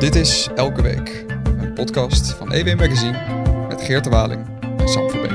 [0.00, 4.46] Dit is Elke Week, een podcast van EW Magazine met Geert de Waling
[4.78, 5.30] en Sam Verbeek.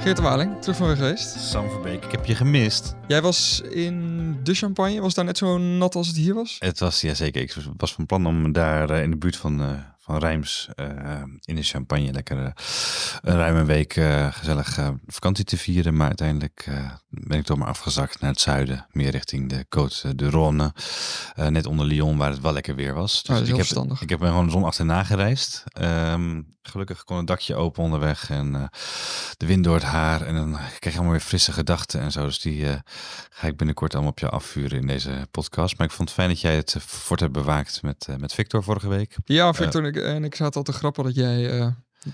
[0.00, 1.40] Geert de Waling, terug van weer geweest.
[1.40, 2.94] Sam Verbeek, ik heb je gemist.
[3.06, 6.56] Jij was in de Champagne, was daar net zo nat als het hier was?
[6.58, 9.60] Het was, ja zeker, ik was van plan om daar eh, in de buurt van,
[9.60, 9.70] uh,
[10.06, 10.86] van Rijms uh,
[11.44, 12.50] in de Champagne lekker uh,
[13.22, 13.92] een ruime week
[14.30, 15.96] gezellig vakantie te vieren.
[15.96, 16.70] Maar uiteindelijk
[17.08, 20.72] ben ik toch maar afgezakt naar het zuiden, meer richting de Côte de Rhône.
[21.50, 23.22] net onder Lyon, waar het wel lekker weer was.
[23.22, 25.64] Dus oh, ik, heb, ik heb me gewoon de zon achterna gereisd.
[25.80, 28.70] Um, gelukkig kon het dakje open onderweg en
[29.36, 30.22] de wind door het haar.
[30.22, 32.24] En dan krijg je allemaal weer frisse gedachten en zo.
[32.24, 32.66] Dus die
[33.30, 35.78] ga ik binnenkort allemaal op je afvuren in deze podcast.
[35.78, 38.88] Maar ik vond het fijn dat jij het fort hebt bewaakt met, met Victor vorige
[38.88, 39.16] week.
[39.24, 41.58] Ja, Victor en ik zaten al te grappen dat jij...
[41.58, 41.66] Uh,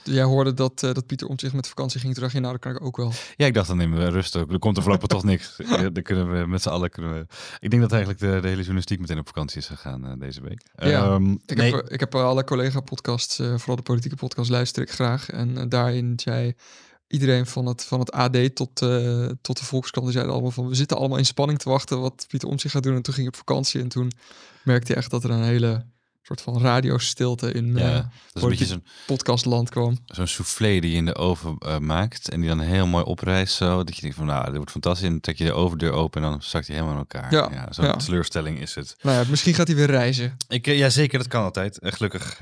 [0.04, 2.12] jij hoorde dat, uh, dat Pieter Omtzigt met vakantie ging.
[2.12, 3.12] Toen dacht je, nou, dat kan ik ook wel.
[3.36, 4.48] Ja, ik dacht dan nemen we rustig.
[4.48, 5.56] Er komt er voorlopig toch niks.
[5.92, 7.26] Dan kunnen we met z'n allen kunnen we...
[7.58, 10.42] Ik denk dat eigenlijk de, de hele journalistiek meteen op vakantie is gegaan uh, deze
[10.42, 10.66] week.
[10.74, 11.74] Ja, um, ik, nee.
[11.74, 15.30] heb, ik heb alle collega-podcasts, vooral de politieke podcast, luister ik graag.
[15.30, 16.54] En daarin zei
[17.12, 20.68] iedereen van het, van het AD tot, uh, tot de Volkskrant, die zeiden allemaal van
[20.68, 22.94] we zitten allemaal in spanning te wachten wat Pieter Omtzigt gaat doen.
[22.94, 24.12] En toen ging hij op vakantie en toen
[24.64, 25.86] merkte je echt dat er een hele
[26.22, 29.98] soort van radiostilte in ja, uh, dat een beetje zo'n podcastland kwam.
[30.06, 33.54] Zo'n soufflé die je in de oven uh, maakt en die dan heel mooi oprijst
[33.54, 33.84] zo.
[33.84, 35.04] Dat je denkt van nou, dit wordt fantastisch.
[35.04, 37.32] En dan trek je de overdeur open en dan zakt hij helemaal in elkaar.
[37.32, 37.96] Ja, ja zo'n ja.
[37.96, 38.96] teleurstelling is het.
[39.02, 40.36] Nou ja, misschien gaat hij weer reizen.
[40.48, 41.78] Ik, ja, zeker, dat kan altijd.
[41.82, 42.36] gelukkig,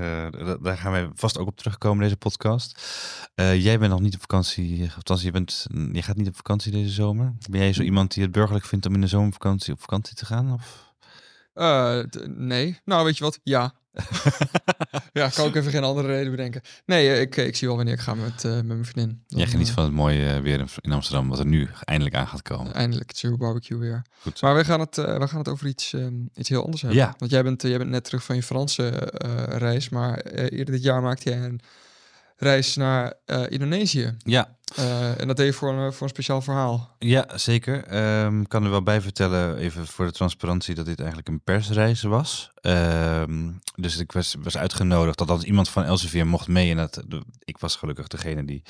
[0.62, 2.82] daar gaan we vast ook op terugkomen, deze podcast.
[3.34, 6.92] jij bent nog niet op vakantie, althans, je, bent, je gaat niet op vakantie deze
[6.92, 7.32] zomer.
[7.50, 10.26] Ben jij zo iemand die het burgerlijk vindt om in de zomervakantie op vakantie te
[10.26, 10.52] gaan?
[10.52, 10.89] Of?
[11.60, 12.78] Uh, nee.
[12.84, 13.40] Nou, weet je wat?
[13.42, 13.74] Ja.
[15.12, 16.62] ja, kan ook even geen andere reden bedenken.
[16.86, 19.22] Nee, eh, ik, ik zie wel wanneer ik ga met, uh, met mijn vriendin.
[19.26, 22.26] Dan, Jij geniet uh, van het mooie weer in Amsterdam, wat er nu eindelijk aan
[22.26, 22.74] gaat komen.
[22.74, 24.02] Eindelijk, het Barbecue weer.
[24.20, 24.42] Goed.
[24.42, 27.00] Maar we gaan het, we gaan het over iets, um, iets heel anders hebben.
[27.00, 27.14] Ja.
[27.18, 29.12] Want jij bent, jij bent net terug van je Franse
[29.48, 31.60] reis, maar eerder dit jaar maakte jij een
[32.40, 33.14] reis naar
[33.48, 34.16] Indonesië.
[34.18, 34.58] Ja.
[34.78, 36.96] Uh, en dat deed je voor een, voor een speciaal verhaal.
[36.98, 37.76] Ja, zeker.
[38.24, 42.02] Um, kan er wel bij vertellen, even voor de transparantie, dat dit eigenlijk een persreis
[42.02, 42.50] was.
[42.62, 46.70] Um, dus ik was, was uitgenodigd dat, iemand van Elsevier mocht mee.
[46.70, 47.02] En dat,
[47.38, 48.62] ik was gelukkig degene die,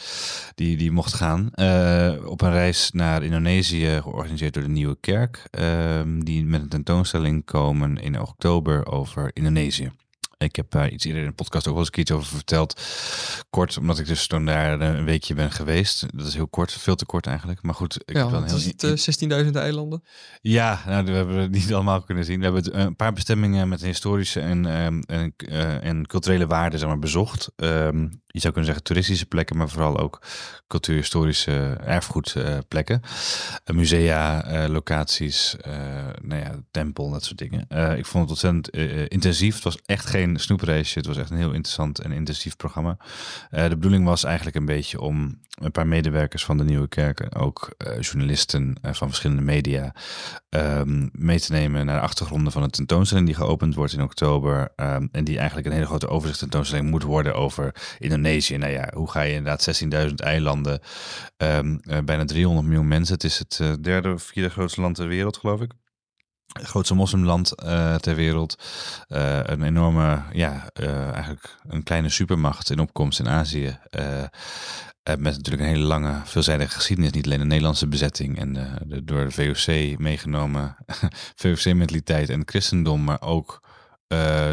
[0.55, 1.51] die, die mocht gaan.
[1.55, 5.49] Uh, op een reis naar Indonesië, georganiseerd door de Nieuwe Kerk.
[5.51, 9.93] Um, die met een tentoonstelling komen in oktober over Indonesië.
[10.45, 12.81] Ik heb iets eerder in de podcast ook wel eens iets over verteld.
[13.51, 16.07] Kort, omdat ik dus toen daar een weekje ben geweest.
[16.17, 17.63] Dat is heel kort, veel te kort eigenlijk.
[17.63, 18.59] Maar goed, ik ja, heb heel...
[18.59, 20.03] het uh, 16.000 eilanden?
[20.41, 22.39] Ja, nou, we hebben het niet allemaal kunnen zien.
[22.39, 26.89] We hebben een paar bestemmingen met historische en, um, en, uh, en culturele waarden zeg
[26.89, 27.53] maar, bezocht.
[27.57, 30.23] Um, je zou kunnen zeggen toeristische plekken, maar vooral ook
[30.67, 33.03] cultuurhistorische erfgoedplekken.
[33.73, 35.57] Musea, locaties,
[36.23, 37.67] nou ja, tempel, dat soort dingen.
[37.99, 38.69] ik vond het ontzettend
[39.11, 39.55] intensief.
[39.55, 40.99] Het was echt geen snoepreisje.
[40.99, 42.97] Het was echt een heel interessant en intensief programma.
[43.51, 47.35] de bedoeling was eigenlijk een beetje om een paar medewerkers van de Nieuwe Kerk en
[47.35, 49.95] ook journalisten van verschillende media
[50.51, 54.73] um, mee te nemen naar de achtergronden van een tentoonstelling die geopend wordt in oktober.
[54.77, 57.65] Um, en die eigenlijk een hele grote overzicht tentoonstelling moet worden over
[57.99, 58.57] in Indonesië.
[58.57, 60.81] Nou ja, hoe ga je inderdaad 16.000 eilanden,
[61.39, 61.59] uh,
[62.05, 63.15] bijna 300 miljoen mensen.
[63.15, 65.73] Het is het derde of vierde grootste land ter wereld, geloof ik.
[66.53, 68.63] Het grootste moslimland uh, ter wereld.
[69.09, 70.71] een enorme, ja,
[71.13, 73.79] eigenlijk een kleine supermacht in opkomst in Azië.
[75.03, 77.13] met natuurlijk een hele lange, veelzijdige geschiedenis.
[77.13, 78.53] Niet alleen de Nederlandse bezetting en
[78.87, 80.77] de door de VOC meegenomen
[81.43, 83.63] VOC-mentaliteit en christendom, maar ook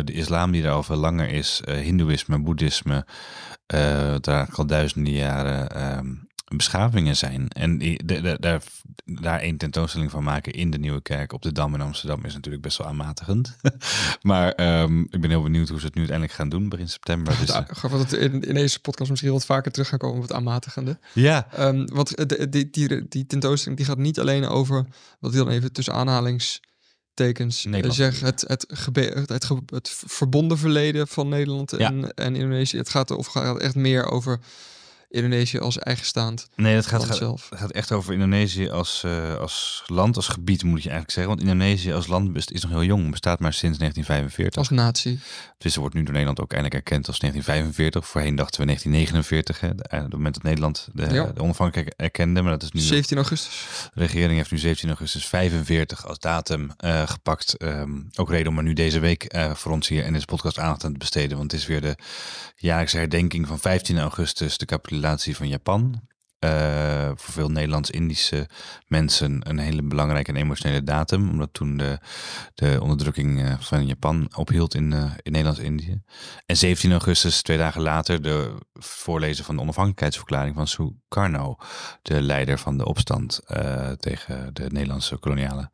[0.04, 3.06] de islam die daar al veel langer is, hindoeïsme, boeddhisme,
[4.22, 7.48] daar al duizenden jaren um, beschavingen zijn.
[7.50, 8.62] En die, de, de, daar,
[9.06, 12.34] daar één tentoonstelling van maken in de Nieuwe Kerk op de Dam in Amsterdam is
[12.34, 13.56] natuurlijk best wel aanmatigend.
[14.22, 17.38] maar um, ik ben heel benieuwd hoe ze het nu uiteindelijk gaan doen begin september.
[17.40, 20.22] Dus, ja, ga het in, in, deze podcast misschien wat vaker terug gaan komen op
[20.22, 21.00] het aanmatigende.
[21.14, 21.48] Ja.
[21.60, 24.86] Um, want die, die, die, die tentoonstelling die gaat niet alleen over,
[25.20, 26.60] wat wil dan even tussen aanhalings
[27.14, 28.66] tekens uh, zeg het, het,
[29.66, 32.08] het, verbonden verleden van Nederland en, ja.
[32.10, 32.78] en Indonesië.
[32.78, 34.40] Het gaat, of gaat echt meer over
[35.10, 36.48] Indonesië als eigenstaand.
[36.56, 40.84] Nee, het gaat, gaat, gaat, echt over Indonesië als, uh, als land, als gebied moet
[40.84, 41.36] je eigenlijk zeggen.
[41.36, 44.58] Want Indonesië als land is nog heel jong, bestaat maar sinds 1945.
[44.58, 45.20] Als natie.
[45.58, 48.12] Dus er wordt nu door Nederland ook eindelijk erkend als 1945.
[48.12, 51.26] Voorheen dachten we 1949, hè, op het moment dat Nederland de, ja.
[51.26, 52.42] de onafhankelijkheid erkende.
[52.42, 53.66] Maar dat is nu 17 augustus.
[53.94, 57.56] De regering heeft nu 17 augustus 45 als datum uh, gepakt.
[57.64, 60.60] Um, ook reden om er nu deze week uh, voor ons hier in deze podcast
[60.60, 61.38] aandacht aan te besteden.
[61.38, 61.96] Want het is weer de
[62.56, 64.66] jaarlijkse herdenking van 15 augustus, de
[65.16, 66.02] van Japan.
[66.40, 68.48] uh, voor veel Nederlands-Indische
[68.88, 71.30] mensen een hele belangrijke en emotionele datum.
[71.30, 72.00] Omdat toen de,
[72.54, 76.02] de onderdrukking uh, van Japan ophield in, uh, in Nederlands-Indië.
[76.46, 81.56] En 17 augustus, twee dagen later, de voorlezen van de onafhankelijkheidsverklaring van Sukarno.
[82.02, 83.42] De leider van de opstand
[84.00, 85.70] tegen de Nederlandse koloniale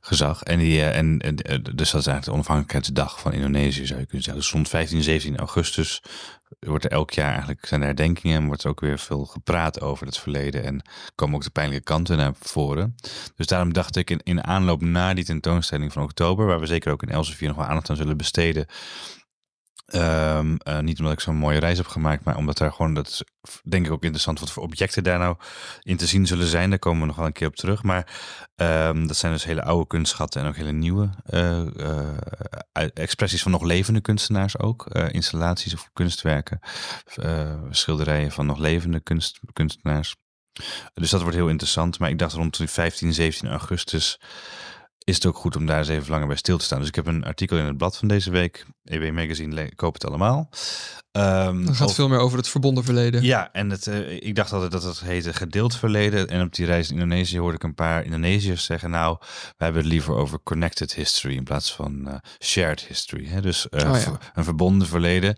[0.00, 0.42] gezag.
[0.42, 4.42] En, die, en, dus dat is eigenlijk de onafhankelijkheidsdag van Indonesië, zou je kunnen zeggen.
[4.42, 6.02] Dus rond 15, 17 augustus
[6.58, 9.80] wordt er elk jaar eigenlijk zijn er herdenkingen en wordt er ook weer veel gepraat
[9.80, 10.82] over het verleden en
[11.14, 12.94] komen ook de pijnlijke kanten naar voren.
[13.36, 16.92] Dus daarom dacht ik in, in aanloop naar die tentoonstelling van oktober, waar we zeker
[16.92, 18.66] ook in Elsevier nog wel aandacht aan zullen besteden,
[19.86, 23.08] Um, uh, niet omdat ik zo'n mooie reis heb gemaakt, maar omdat daar gewoon, dat
[23.08, 23.22] is
[23.64, 25.36] denk ik ook interessant wat voor objecten daar nou
[25.82, 26.70] in te zien zullen zijn.
[26.70, 27.82] Daar komen we nog wel een keer op terug.
[27.82, 28.06] Maar
[28.56, 33.50] um, dat zijn dus hele oude kunstschatten en ook hele nieuwe uh, uh, expressies van
[33.50, 34.86] nog levende kunstenaars ook.
[34.94, 36.60] installaties of kunstwerken,
[37.70, 40.16] schilderijen van nog levende kunst, kunstenaars.
[40.94, 41.98] Dus dat wordt heel interessant.
[41.98, 44.20] Maar ik dacht rond 15, 17 augustus
[45.04, 46.78] is het ook goed om daar eens even langer bij stil te staan.
[46.78, 50.06] Dus ik heb een artikel in het blad van deze week, EW Magazine, koop het
[50.06, 50.48] allemaal.
[51.16, 53.22] Um, dan gaat veel meer over het verbonden verleden.
[53.22, 56.28] Ja, en het, uh, ik dacht altijd dat het heette gedeeld verleden.
[56.28, 58.90] En op die reis in Indonesië hoorde ik een paar Indonesiërs zeggen...
[58.90, 62.14] nou, wij hebben het liever over connected history in plaats van uh,
[62.44, 63.26] shared history.
[63.26, 63.40] Hè?
[63.40, 64.18] Dus uh, oh, ja.
[64.34, 65.36] een verbonden verleden.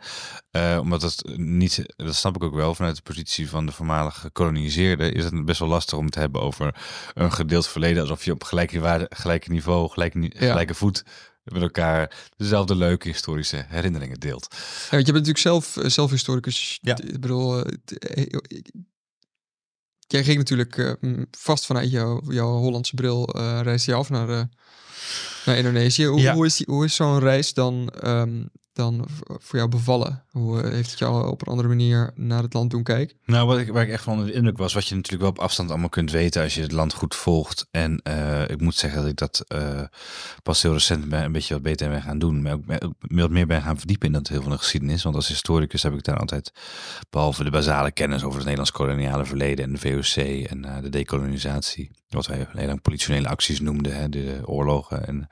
[0.81, 5.13] omdat het niet, dat snap ik ook wel, vanuit de positie van de voormalige gekoloniseerden...
[5.13, 6.75] is het best wel lastig om te hebben over
[7.15, 8.03] een gedeeld verleden...
[8.03, 10.51] alsof je op gelijke, waarde, gelijke niveau, gelijke, ja.
[10.51, 11.05] gelijke voet
[11.53, 14.47] met elkaar dezelfde leuke historische herinneringen deelt.
[14.51, 16.79] Ja, want je bent natuurlijk zelf, eh, zelf historicus.
[16.83, 16.97] Ja.
[16.97, 18.27] Ik bedoel, eh,
[20.07, 24.49] jij ging natuurlijk uh, vast vanuit jouw, jouw Hollandse bril uh, reis je af naar,
[25.45, 26.07] naar Indonesië.
[26.07, 26.35] Hoe, ja.
[26.35, 30.25] hoe is, die, hoe is zo'n reis dan um, dan voor jou bevallen?
[30.31, 33.17] Hoe eh, heeft het jou op een andere manier naar het land doen kijken?
[33.25, 35.39] Nou, wat ik, waar ik echt van de indruk was, wat je natuurlijk wel op
[35.39, 37.67] afstand allemaal kunt weten als je het land goed volgt.
[37.71, 39.83] En uh, ik moet zeggen dat ik dat uh,
[40.43, 42.43] pas heel recent ben, een beetje wat beter ben gaan doen.
[42.43, 45.03] Maar ook, wat meer ben gaan verdiepen in dat heel van de geschiedenis.
[45.03, 46.53] Want als historicus heb ik daar altijd,
[47.11, 51.91] behalve de basale kennis over het Nederlands koloniale verleden en de VOC en de dekolonisatie,
[52.17, 55.29] wat wij heel lang politionele acties noemden, hè, de oorlogen en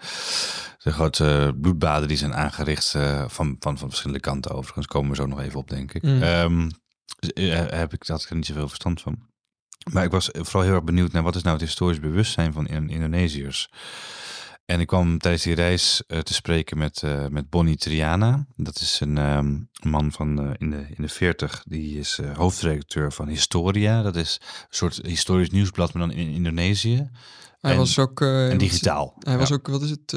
[0.79, 4.87] de grote bloedbaden die zijn aangericht uh, van, van, van verschillende kanten overigens.
[4.87, 6.03] Komen we zo nog even op, denk ik.
[6.03, 6.23] Mm.
[6.23, 6.71] Um,
[7.71, 9.19] heb ik dat niet zoveel verstand van.
[9.93, 12.67] Maar ik was vooral heel erg benieuwd naar wat is nou het historisch bewustzijn van
[12.67, 13.71] Indonesiërs.
[14.67, 18.47] En ik kwam tijdens die reis uh, te spreken met, uh, met Bonnie Triana.
[18.57, 21.65] Dat is een um, man van uh, in, de, in de 40.
[21.67, 24.03] Die is hoofdredacteur van Historia.
[24.03, 27.11] Dat is een soort historisch nieuwsblad, maar dan in Indonesië.
[27.61, 28.21] Hij en, was ook.
[28.21, 29.15] en digitaal.
[29.19, 30.11] Hij was ook, wat is het?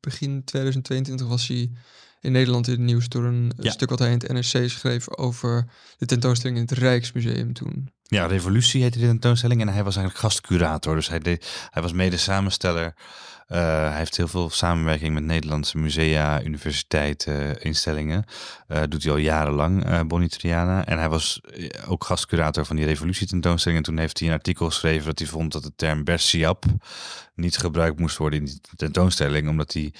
[0.00, 1.70] begin 2022 was hij
[2.20, 3.70] in Nederland in het nieuws door een ja.
[3.70, 5.66] stuk wat hij in het NRC schreef over
[5.98, 7.90] de tentoonstelling in het Rijksmuseum toen.
[8.02, 10.94] Ja, Revolutie heette de tentoonstelling en hij was eigenlijk gastcurator.
[10.94, 12.94] Dus hij, deed, hij was mede samensteller.
[13.52, 18.24] Uh, hij heeft heel veel samenwerking met Nederlandse musea, universiteiten, instellingen.
[18.68, 20.86] Uh, doet hij al jarenlang, uh, Bonnie Triana.
[20.86, 21.40] En hij was
[21.86, 23.78] ook gastcurator van die revolutietentoonstelling.
[23.78, 26.64] En toen heeft hij een artikel geschreven dat hij vond dat de term Bersiap
[27.34, 29.48] niet gebruikt moest worden in die tentoonstelling.
[29.48, 29.94] Omdat die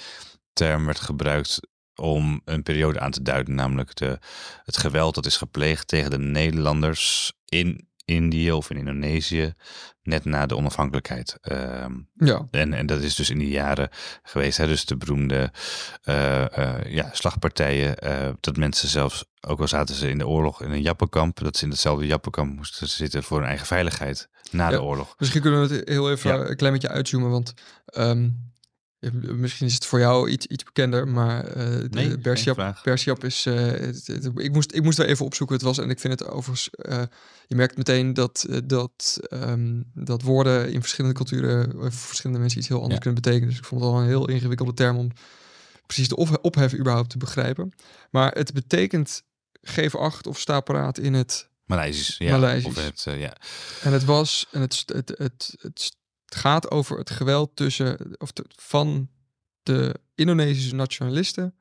[0.53, 1.59] term werd gebruikt
[1.95, 4.19] om een periode aan te duiden, namelijk de,
[4.63, 9.53] het geweld dat is gepleegd tegen de Nederlanders in Indië of in Indonesië,
[10.03, 11.37] net na de onafhankelijkheid.
[11.41, 12.47] Ehm, ja.
[12.51, 13.89] En, en dat is dus in die jaren
[14.23, 14.57] geweest.
[14.57, 14.67] Hè?
[14.67, 15.51] Dus de beroemde
[16.03, 20.61] uh, uh, ja, slagpartijen, uh, dat mensen zelfs, ook al zaten ze in de oorlog
[20.61, 24.69] in een jappenkamp, dat ze in hetzelfde jappenkamp moesten zitten voor hun eigen veiligheid na
[24.69, 25.15] de oorlog.
[25.17, 27.53] Misschien kunnen we het heel even een klein beetje uitzoomen, want
[27.97, 28.50] um,
[29.21, 33.45] Misschien is het voor jou iets, iets bekender, maar uh, nee, Bersiap, is.
[33.45, 33.87] Uh,
[34.35, 35.55] ik, moest, ik moest er even opzoeken.
[35.55, 36.69] Het was en ik vind het overigens.
[36.89, 37.01] Uh,
[37.47, 42.67] je merkt meteen dat, dat, um, dat woorden in verschillende culturen voor verschillende mensen iets
[42.67, 43.49] heel anders kunnen betekenen.
[43.49, 45.11] Dus ik vond het al een heel ingewikkelde term om
[45.85, 47.73] precies de opheffen überhaupt te begrijpen.
[48.09, 49.23] Maar het betekent
[49.61, 52.15] geef acht of sta paraat in het Maleisisch.
[52.17, 52.65] Ja, Maleisisch.
[52.65, 53.37] Of het, ja.
[53.81, 55.95] En het was en het, het, het, het
[56.31, 59.09] het gaat over het geweld tussen, of van
[59.63, 61.55] de Indonesische nationalisten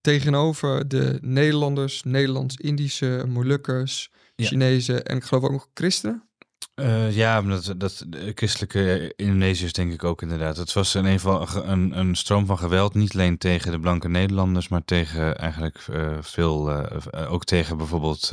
[0.00, 4.46] tegenover de Nederlanders, Nederlands-Indische, Molukkers, ja.
[4.46, 6.28] Chinezen en ik geloof ook nog christenen.
[6.74, 10.56] Uh, ja, dat, dat de christelijke Indonesiërs denk ik ook inderdaad.
[10.56, 14.08] Het was in ieder geval een, een stroom van geweld, niet alleen tegen de blanke
[14.08, 18.32] Nederlanders, maar tegen eigenlijk uh, veel, uh, ook tegen bijvoorbeeld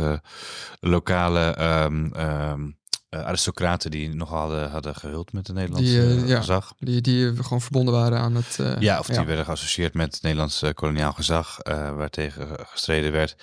[0.79, 2.77] lokale um, um,
[3.15, 6.73] aristocraten die nogal hadden, hadden gehuld met de Nederlandse Die, ja, gezag.
[6.79, 8.59] Die, die gewoon verbonden waren aan het...
[8.79, 11.57] ja, of die werden geassocieerd met het Nederlandse koloniaal gezag,
[11.95, 13.35] waartegen gestreden werd.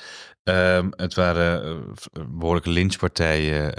[0.43, 1.85] Ehm, het waren
[2.31, 3.75] behoorlijke lynchpartijen,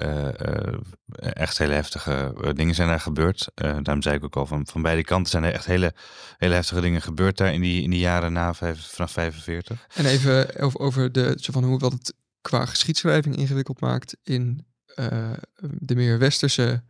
[1.20, 3.48] echt hele heftige dingen zijn daar gebeurd.
[3.56, 5.94] daarom zei ik ook al, van, van beide kanten zijn er echt hele,
[6.38, 9.88] hele heftige dingen gebeurd daar in die, in die jaren na vijf, vanaf 45.
[9.94, 14.66] En even over, over de, zo van hoe wat het qua geschiedschrijving ingewikkeld maakt in
[14.96, 16.84] uh, de meer westerse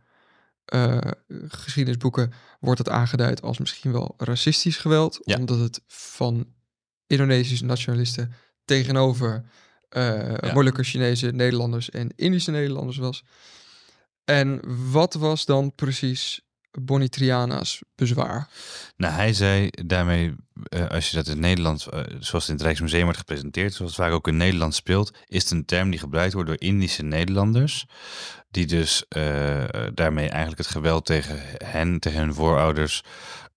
[0.74, 0.98] uh,
[1.48, 5.36] geschiedenisboeken wordt het aangeduid als misschien wel racistisch geweld, ja.
[5.36, 6.46] omdat het van
[7.06, 8.32] Indonesische nationalisten
[8.64, 9.44] tegenover
[9.90, 10.52] uh, ja.
[10.52, 13.24] Molukker Chinese Nederlanders en Indische Nederlanders was.
[14.24, 16.40] En wat was dan precies
[16.80, 18.48] Bonnie Triana's bezwaar?
[18.96, 20.34] Nou, hij zei daarmee,
[20.74, 23.94] uh, als je dat in Nederland, uh, zoals het in het Rijksmuseum wordt gepresenteerd, zoals
[23.94, 27.86] vaak ook in Nederland speelt, is het een term die gebruikt wordt door Indische Nederlanders,
[28.50, 29.64] die dus uh,
[29.94, 33.02] daarmee eigenlijk het geweld tegen hen, tegen hun voorouders,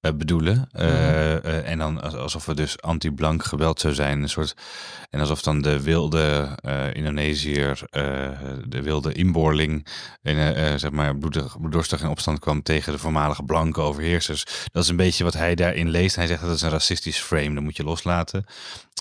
[0.05, 0.69] uh, bedoelen.
[0.79, 4.21] Uh, uh, en dan alsof het dus anti-blank geweld zou zijn.
[4.21, 4.55] Een soort,
[5.09, 6.57] en alsof dan de wilde
[6.93, 7.79] Indonesiër,
[8.67, 9.88] de wilde inboorling,
[10.21, 14.45] in, zeg maar bloedig, bloeddorstig in opstand kwam tegen de voormalige blanke overheersers.
[14.71, 16.15] Dat is een beetje wat hij daarin leest.
[16.15, 18.45] Hij zegt dat is een racistisch frame, dat moet je loslaten.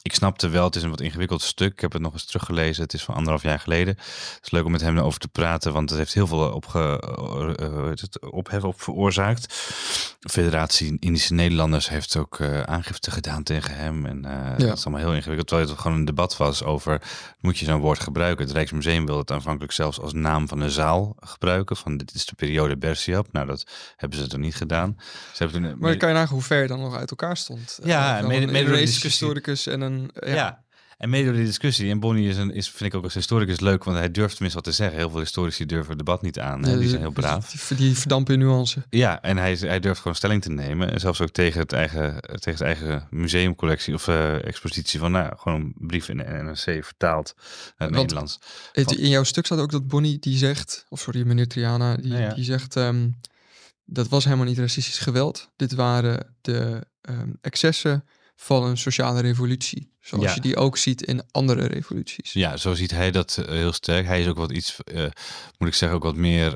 [0.02, 1.72] Ik snapte wel, het is een wat ingewikkeld stuk.
[1.72, 2.82] Ik heb het nog eens teruggelezen.
[2.82, 3.94] Het is van anderhalf jaar geleden.
[3.96, 7.02] Het is leuk om met hem over te praten, want het heeft heel veel opge,
[8.30, 9.54] ophef op veroorzaakt.
[10.20, 14.06] Federatie Indische Nederlanders heeft ook uh, aangifte gedaan tegen hem.
[14.06, 14.66] En uh, ja.
[14.66, 15.48] dat is allemaal heel ingewikkeld.
[15.48, 17.02] Terwijl het gewoon een debat was over,
[17.40, 18.44] moet je zo'n woord gebruiken?
[18.44, 21.76] Het Rijksmuseum wilde het aanvankelijk zelfs als naam van een zaal gebruiken.
[21.76, 23.32] Van dit is de periode Bersiap.
[23.32, 24.96] Nou, dat hebben ze toen niet gedaan.
[25.32, 27.78] Ze hebben toen, maar kan je nagaan hoe ver je dan nog uit elkaar stond.
[27.82, 30.10] Ja, uh, mede, een historicus en een...
[30.14, 30.34] Ja.
[30.34, 30.64] ja.
[31.04, 31.90] En mede door die discussie.
[31.90, 34.60] En Bonnie is, een, is, vind ik ook als historicus leuk, want hij durft tenminste
[34.60, 34.98] wat te zeggen.
[34.98, 36.62] Heel veel historici durven het debat niet aan.
[36.64, 37.50] Ja, die zijn heel braaf.
[37.50, 38.82] Die, die verdampen in nuance.
[38.90, 40.92] Ja, en hij, hij durft gewoon stelling te nemen.
[40.92, 45.36] En zelfs ook tegen, het eigen, tegen zijn eigen museumcollectie of uh, expositie van, nou,
[45.36, 47.34] gewoon een brief in de NRC vertaald
[47.76, 48.38] naar het Nederlands.
[48.72, 52.18] In jouw stuk staat ook dat Bonnie die zegt, of sorry, meneer Triana, die, ja,
[52.18, 52.34] ja.
[52.34, 53.14] die zegt, um,
[53.84, 55.50] dat was helemaal niet racistisch geweld.
[55.56, 58.04] Dit waren de um, excessen
[58.36, 59.92] van een sociale revolutie.
[60.00, 60.34] Zoals Ja.
[60.34, 62.32] je die ook ziet in andere revoluties.
[62.32, 64.06] Ja, zo ziet hij dat eh, heel sterk.
[64.06, 65.02] Hij is ook wat iets, eh,
[65.58, 66.52] moet ik zeggen, ook wat meer,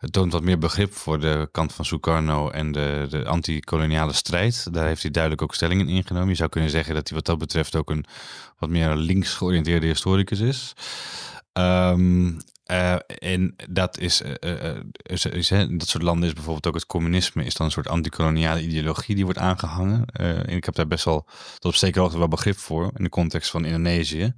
[0.00, 4.72] het toont wat meer begrip voor de kant van Sukarno en de, de anti-koloniale strijd.
[4.72, 6.28] Daar heeft hij duidelijk ook stellingen in ingenomen.
[6.28, 8.04] Je zou kunnen zeggen dat hij wat dat betreft ook een
[8.58, 10.72] wat meer links georiënteerde historicus is.
[11.52, 12.32] Ehm,
[12.66, 14.76] eh, en dat is, eh,
[15.32, 18.62] is, hè, dat soort landen is bijvoorbeeld ook het communisme, is dan een soort antikoloniale
[18.62, 20.04] ideologie die wordt aangehangen.
[20.12, 21.26] Eh, en ik heb daar best wel
[21.58, 24.34] tot op zekere hoogte wel begrip voor in de context van Indonesië.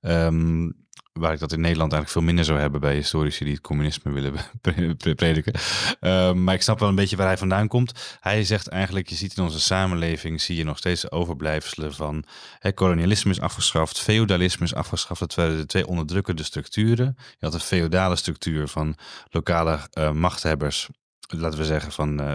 [0.00, 0.70] Ehm,
[1.12, 4.12] waar ik dat in Nederland eigenlijk veel minder zou hebben bij historici die het communisme
[4.12, 5.52] willen pre- pre- prediken.
[6.00, 7.92] Ehm, maar ik snap wel een beetje waar hij vandaan komt.
[8.20, 12.24] Hij zegt eigenlijk, je ziet in onze samenleving, zie je nog steeds overblijfselen van
[12.58, 15.20] hè, kolonialisme is afgeschaft, feudalisme is afgeschaft.
[15.20, 17.14] Dat waren de twee onderdrukkende structuren.
[17.18, 18.96] Je had een feudale structuur van
[19.30, 20.88] lokale eh, machthebbers
[21.36, 22.26] laten we zeggen, van uh,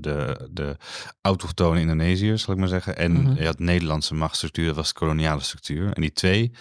[0.00, 0.76] de, de
[1.20, 2.96] autochtone Indonesiërs, zal ik maar zeggen.
[2.96, 3.34] En Mhm.
[3.40, 5.92] je had Nederlandse machtsstructuur, dat was de koloniale structuur.
[5.92, 6.52] En die twee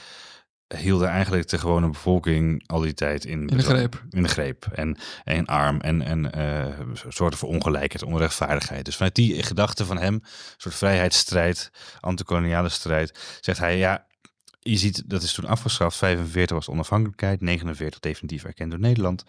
[0.78, 4.04] hielden eigenlijk de gewone bevolking al die tijd in, In de greep.
[4.10, 4.68] In de greep.
[4.72, 8.86] En, en arm en, en eh soorten voor ongelijkheid, onrechtvaardigheid.
[8.86, 10.24] Dus vanuit die gedachte van hem, een
[10.58, 14.08] soort vrijheidsstrijd, antikoloniale strijd, zegt hij ja.
[14.60, 15.98] Je ziet, dat is toen afgeschaft.
[15.98, 19.24] 45 was onafhankelijkheid, 49 definitief erkend door Nederland.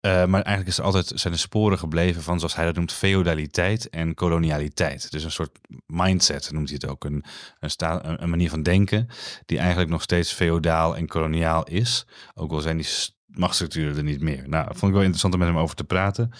[0.00, 2.92] Uh, maar eigenlijk is er altijd zijn er sporen gebleven van, zoals hij dat noemt,
[2.92, 5.10] feodaliteit en kolonialiteit.
[5.10, 7.04] Dus een soort mindset noemt hij het ook.
[7.04, 7.24] Een,
[7.60, 9.08] een, een, manier van denken
[9.46, 12.06] die eigenlijk nog steeds feodaal en koloniaal is.
[12.34, 12.88] Ook al zijn die
[13.26, 14.48] machtsstructuren er niet meer.
[14.48, 16.30] Nou, vond ik wel interessant om met hem over te praten.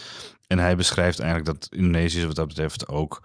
[0.47, 3.23] En hij beschrijft eigenlijk dat Indonesiërs wat dat betreft ook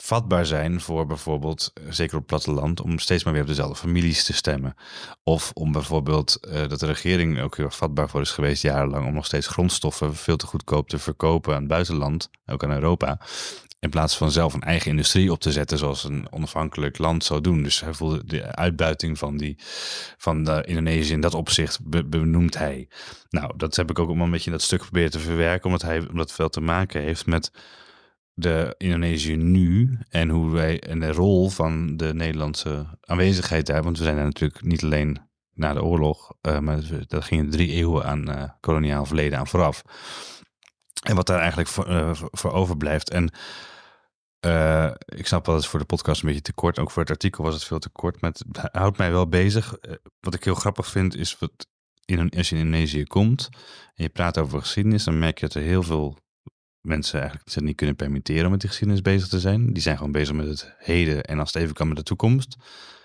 [0.00, 4.24] vatbaar zijn voor bijvoorbeeld, eh, zeker op platteland, om steeds maar weer op dezelfde families
[4.24, 4.74] te stemmen.
[5.22, 9.06] Of om bijvoorbeeld eh, dat de regering ook heel erg vatbaar voor is geweest jarenlang
[9.06, 13.18] om nog steeds grondstoffen veel te goedkoop te verkopen aan het buitenland, ook aan Europa.
[13.78, 17.40] In plaats van zelf een eigen industrie op te zetten zoals een onafhankelijk land zou
[17.40, 17.62] doen.
[17.62, 19.56] Dus hij voelde de uitbuiting van, die,
[20.16, 22.88] van Indonesië in dat opzicht be- benoemt hij.
[23.30, 25.98] Nou, dat heb ik ook een beetje in dat stuk proberen te verwerken, omdat, hij,
[25.98, 27.50] omdat het veel te maken heeft met
[28.38, 33.82] de Indonesië nu en hoe wij en de rol van de Nederlandse aanwezigheid daar.
[33.82, 35.18] Want we zijn daar natuurlijk niet alleen
[35.52, 39.82] na de oorlog, uh, maar dat ging drie eeuwen aan uh, koloniaal verleden aan vooraf.
[41.02, 43.10] En wat daar eigenlijk voor, voor overblijft.
[43.10, 43.24] En
[45.04, 46.78] ik snap dat het voor de podcast een beetje te kort.
[46.78, 48.20] Ook voor het artikel was het veel te kort.
[48.20, 49.74] Maar het houdt mij wel bezig.
[50.20, 51.66] Wat ik heel grappig vind is wat
[52.04, 53.48] in, als je in Indonesië komt
[53.94, 56.18] en je praat over geschiedenis, dan merk je dat er heel veel
[56.86, 59.72] mensen eigenlijk zich niet kunnen permitteren om met die geschiedenis bezig te zijn.
[59.72, 62.56] Die zijn gewoon bezig met het heden en als het even kan met de toekomst.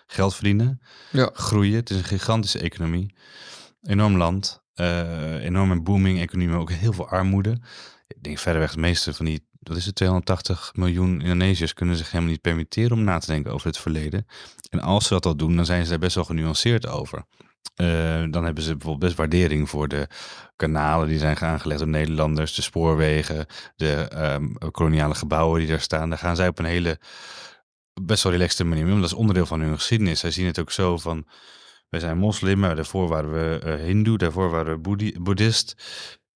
[0.08, 1.30] Geld verdienen, Ja.
[1.34, 1.76] groeien.
[1.76, 3.14] Het is een gigantische economie.
[3.84, 7.58] Enorm land, eh enorme booming economie, maar ook heel veel armoede.
[8.08, 12.12] Ik denk verreweg het meeste van die, wat is het, 280 miljoen Indonesiërs kunnen zich
[12.12, 14.26] helemaal niet permitteren om na te denken over het verleden.
[14.70, 17.24] En als ze dat al doen, dan zijn ze daar best wel genuanceerd over.
[17.76, 20.08] Eh, dan hebben ze bijvoorbeeld best waardering voor de
[20.56, 26.10] kanalen die zijn aangelegd door Nederlanders, de spoorwegen, de ehm, koloniale gebouwen die daar staan.
[26.10, 27.00] Daar gaan zij op een hele
[28.02, 30.20] best wel relaxte manier mee, dat is onderdeel van hun geschiedenis.
[30.20, 31.28] Zij zien het ook zo van,
[31.90, 35.76] wij zijn moslim, maar daarvoor waren we eh, hindoe, daarvoor waren we boeddhi- boeddhist.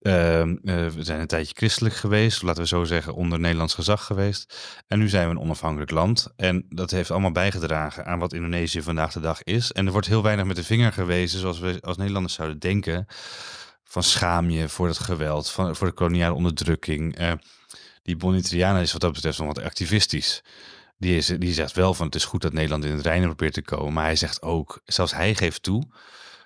[0.06, 4.06] Ehm, eh, we zijn een tijdje christelijk geweest, laten we zo zeggen, onder Nederlands gezag
[4.06, 4.58] geweest.
[4.88, 6.28] En nu zijn we een onafhankelijk land.
[6.36, 9.72] En dat heeft allemaal bijgedragen aan wat Indonesië vandaag de dag is.
[9.72, 13.06] En er wordt heel weinig met de vinger gewezen, zoals we als Nederlanders zouden denken.
[13.84, 17.16] Van schaam je voor het geweld, van, voor de koloniale onderdrukking.
[17.18, 17.32] Eh,
[18.04, 20.44] die Bonitriana is wat dat betreft nog wat activistisch.
[20.98, 23.54] Die, is, die zegt wel van het is goed dat Nederland in het reinen probeert
[23.54, 23.94] te komen.
[23.94, 25.84] Maar hij zegt ook, zelfs hij geeft toe,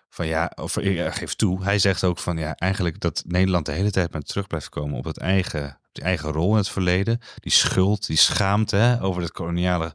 [0.10, 1.64] van ja, of hij geeft toe.
[1.64, 4.98] Hij zegt ook van ja, eigenlijk dat Nederland de hele tijd maar terug blijft komen
[4.98, 7.20] op het eigen, op die eigen rol in het verleden.
[7.40, 9.94] Die schuld, die schaamte hè, over het koloniale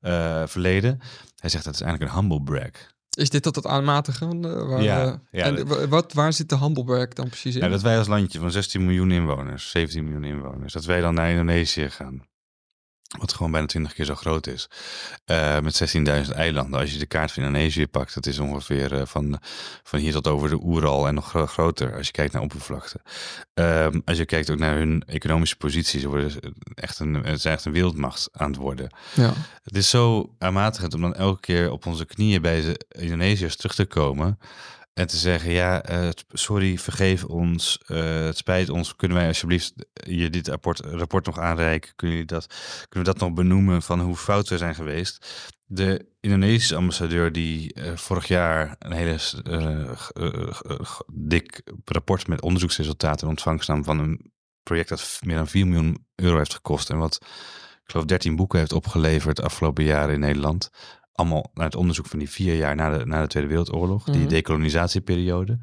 [0.00, 1.00] eh, verleden.
[1.36, 2.92] Hij zegt dat is eigenlijk een humble brag.
[3.16, 4.44] Is dit dat het aanmatigen?
[4.44, 7.60] eh, waar, Ja, eh, ja, en dat- wat, waar zit de Humbleberg dan precies in?
[7.60, 11.14] Nou, dat wij als landje van 16 miljoen inwoners, 17 miljoen inwoners, dat wij dan
[11.14, 12.22] naar Indonesië gaan.
[13.18, 14.68] Wat gewoon bijna 20 keer zo groot is.
[15.24, 15.74] eh, met
[16.26, 16.80] 16.000 eilanden.
[16.80, 19.38] Als je de kaart van Indonesië pakt, dat is ongeveer eh, van,
[19.82, 21.96] van hier tot over de Oeral en nog gro- groter.
[21.96, 23.00] Als je kijkt naar oppervlakte.
[23.54, 26.00] Ehm, als je kijkt ook naar hun economische positie.
[26.00, 26.32] Ze, worden
[26.74, 28.90] echt een, ze zijn echt een wereldmacht aan het worden.
[29.14, 29.32] ja.
[29.64, 33.74] Het is zo aanmatigend om dan elke keer op onze knieën bij de Indonesiërs terug
[33.74, 34.38] te komen.
[34.94, 38.96] En te zeggen, ja, eh, sorry, vergeef ons, eh, het spijt ons.
[38.96, 41.92] Kunnen wij alsjeblieft je dit rapport, rapport nog aanreiken?
[41.96, 42.46] Kunnen, jullie dat,
[42.88, 45.26] kunnen we dat nog benoemen van hoe fout we zijn geweest?
[45.66, 53.22] De Indonesische ambassadeur die eh, vorig jaar een hele eh, eh, dik rapport met onderzoeksresultaten
[53.22, 56.90] in ontvangst nam van een project dat meer dan 4 miljoen euro heeft gekost.
[56.90, 57.18] En wat
[57.84, 60.70] ik geloof 13 boeken heeft opgeleverd de afgelopen jaren in Nederland.
[61.14, 64.20] Allemaal naar het onderzoek van die vier jaar na de, na de Tweede Wereldoorlog, die
[64.20, 64.28] Mhm.
[64.28, 65.58] decolonisatieperiode.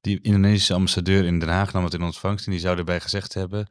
[0.00, 3.34] Die Indonesische ambassadeur in Den Haag nam het in ontvangst en die zou erbij gezegd
[3.34, 3.66] hebben: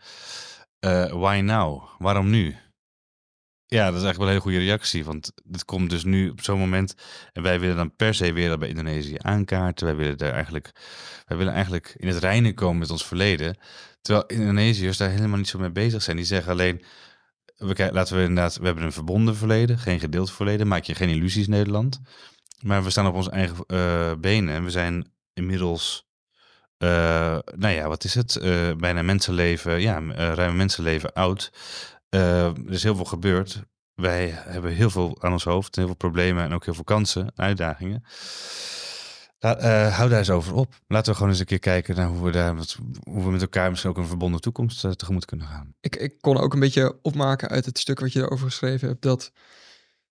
[0.79, 1.83] eh, Why now?
[1.97, 2.55] Waarom nu?
[3.65, 6.41] Ja, dat is eigenlijk wel een hele goede reactie, want het komt dus nu op
[6.41, 6.95] zo'n moment
[7.33, 9.85] en wij willen dan per se weer bij Indonesië aankaarten.
[9.85, 10.71] Wij willen daar eigenlijk,
[11.27, 13.57] wij willen eigenlijk in het reinen komen met ons verleden,
[14.01, 16.15] terwijl Indonesiërs daar helemaal niet zo mee bezig zijn.
[16.15, 16.81] Die zeggen alleen:
[17.61, 20.67] we laten we inderdaad, we hebben een verbonden verleden, geen gedeeld verleden.
[20.67, 22.01] Maak je geen illusies, Nederland.
[22.61, 26.07] Maar we staan op onze eigen eh, benen en we zijn inmiddels,
[26.77, 28.35] eh, nou ja, wat is het?
[28.35, 30.01] Eh, bijna mensenleven, ja,
[30.33, 31.51] ruim mensenleven oud.
[32.09, 33.63] Er is heel veel gebeurd.
[33.93, 37.31] Wij hebben heel veel aan ons hoofd, heel veel problemen en ook heel veel kansen,
[37.35, 38.03] uitdagingen.
[39.41, 40.81] Eh, hou daar eens over op.
[40.87, 43.41] Laten we gewoon eens een keer kijken naar hoe we, daar, wat, hoe we met
[43.41, 45.73] elkaar misschien ook een verbonden toekomst eh, tegemoet kunnen gaan.
[45.79, 49.01] Ik, ik kon ook een beetje opmaken uit het stuk wat je daarover geschreven hebt,
[49.01, 49.31] dat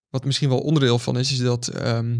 [0.08, 2.18] wat misschien wel onderdeel van is, is dat ehm,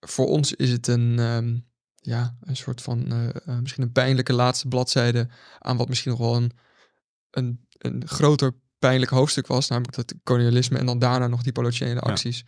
[0.00, 1.56] voor ons is het een, ehm,
[1.94, 6.36] ja, een soort van, eh, misschien een pijnlijke laatste bladzijde aan wat misschien nog wel
[6.36, 6.52] een,
[7.30, 12.00] een, een groter pijnlijk hoofdstuk was, namelijk dat kolonialisme en dan daarna nog die politionele
[12.00, 12.44] acties.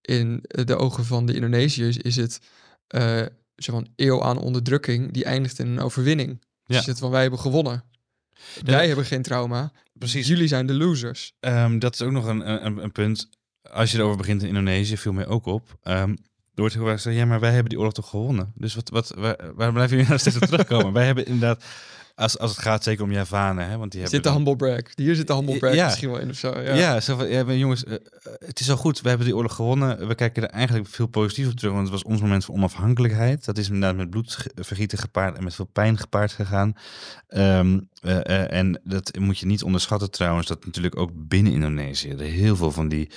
[0.00, 2.40] In de ogen van de Indonesiërs is het
[2.88, 3.22] eh
[3.56, 6.42] zo van eeuw aan onderdrukking die eindigt in een overwinning.
[6.64, 6.90] Dus Ja.
[6.90, 7.84] het van wij hebben gewonnen.
[8.54, 8.62] Ja.
[8.72, 9.72] Wij hebben geen trauma.
[9.92, 10.26] Precies.
[10.26, 11.34] Jullie zijn de losers.
[11.40, 13.28] Ehm, dat is ook nog een, een, een punt.
[13.70, 15.78] Als je erover begint in Indonesië, viel mij ook op.
[15.82, 18.52] Ehm, er wordt heel vaak gezegd, ja, maar wij hebben die oorlog toch gewonnen?
[18.54, 20.92] Dus wat, wat, waar, waar blijven jullie nou steeds op terugkomen?
[20.98, 21.64] wij hebben inderdaad,
[22.18, 24.30] als, als het gaat zeker om Javanen, hè, want die Zit hebben...
[24.30, 24.80] de humble brag.
[24.94, 25.84] Hier zit de humble brag Ja.
[25.84, 26.60] misschien wel in of zo.
[26.60, 27.00] ja, Ja.
[27.00, 28.00] zo van, ja, maar jongens, eh, eh,
[28.38, 29.00] het is al goed.
[29.00, 30.08] We hebben die oorlog gewonnen.
[30.08, 33.44] We kijken er eigenlijk veel positief op terug, want het was ons moment van onafhankelijkheid.
[33.44, 36.72] Dat is inderdaad met bloedvergieten gepaard en met veel pijn gepaard gegaan.
[37.28, 42.20] Ehm, eh, en dat moet je niet onderschatten trouwens, dat natuurlijk ook binnen Indonesië er
[42.20, 43.10] heel veel van die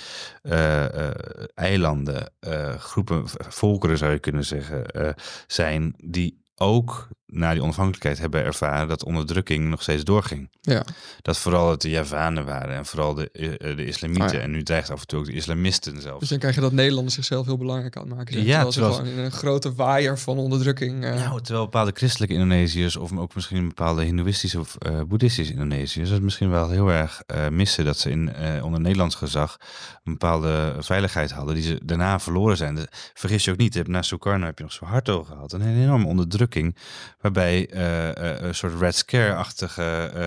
[1.54, 2.32] eilanden,
[2.78, 5.14] groepen, volkeren zou je kunnen zeggen,
[5.46, 10.50] zijn die ook na die onafhankelijkheid hebben ervaren dat onderdrukking nog steeds doorging.
[10.60, 10.84] Ja.
[11.22, 14.26] Dat vooral het de Javanen waren en vooral de, eh, de islamieten.
[14.26, 14.40] Ah, ja.
[14.40, 16.20] En nu dreigt af en toe ook de islamisten zelfs.
[16.20, 18.44] Dus dan krijg je dat Nederlanders zichzelf heel belangrijk aan maken.
[18.44, 21.04] Ja, terwijl ze gewoon in een grote waaier van onderdrukking...
[21.04, 26.10] eh, Nou, terwijl bepaalde christelijke Indonesiërs of ook misschien bepaalde hindoeïstische of eh, boeddhistische Indonesiërs
[26.10, 29.56] het misschien wel heel erg eh, missen dat ze in, eh, onder Nederlands gezag
[30.04, 32.74] een bepaalde veiligheid hadden die ze daarna verloren zijn.
[32.74, 36.76] De- vergis je ook niet, na Sukarno heb je nog Suharto gehad, een enorme onderdrukking
[37.22, 39.82] waarbij eh, eh, een soort Red Scare-achtige,
[40.14, 40.24] eh,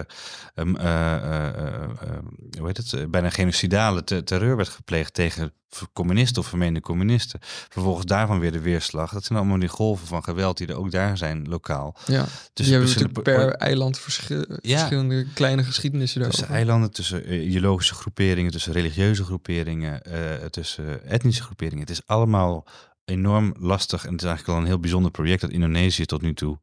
[0.55, 2.17] ehm, eh, eh, eh, eh,
[2.58, 5.53] hoe heet het, bijna genocidale te- terreur werd gepleegd tegen
[5.93, 7.39] communisten of vermeende communisten.
[7.69, 9.12] Vervolgens daarvan weer de weerslag.
[9.12, 11.95] Dat zijn allemaal die golven van geweld die er ook daar zijn, lokaal.
[12.05, 12.25] ja.
[12.53, 14.77] Dus hebben verschillende natuurlijk per eiland verschil- Ja.
[14.77, 16.65] verschillende kleine geschiedenissen Tussen daarover.
[16.65, 20.01] eilanden, tussen ideologische groeperingen, tussen religieuze groeperingen,
[20.49, 21.81] tussen etnische groeperingen.
[21.81, 22.65] Het is allemaal
[23.05, 26.34] enorm lastig en het is eigenlijk al een heel bijzonder project dat Indonesië tot nu
[26.34, 26.60] toe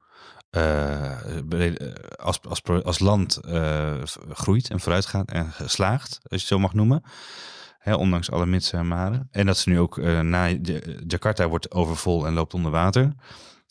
[0.53, 6.47] eh, eh, als, als, als land eh, groeit en vooruitgaat en geslaagd, als je het
[6.47, 7.03] zo mag noemen.
[7.79, 9.29] Hè, ondanks alle mitsen en maren.
[9.31, 13.03] En dat ze nu ook na Ja- Jakarta wordt overvol en loopt onder water.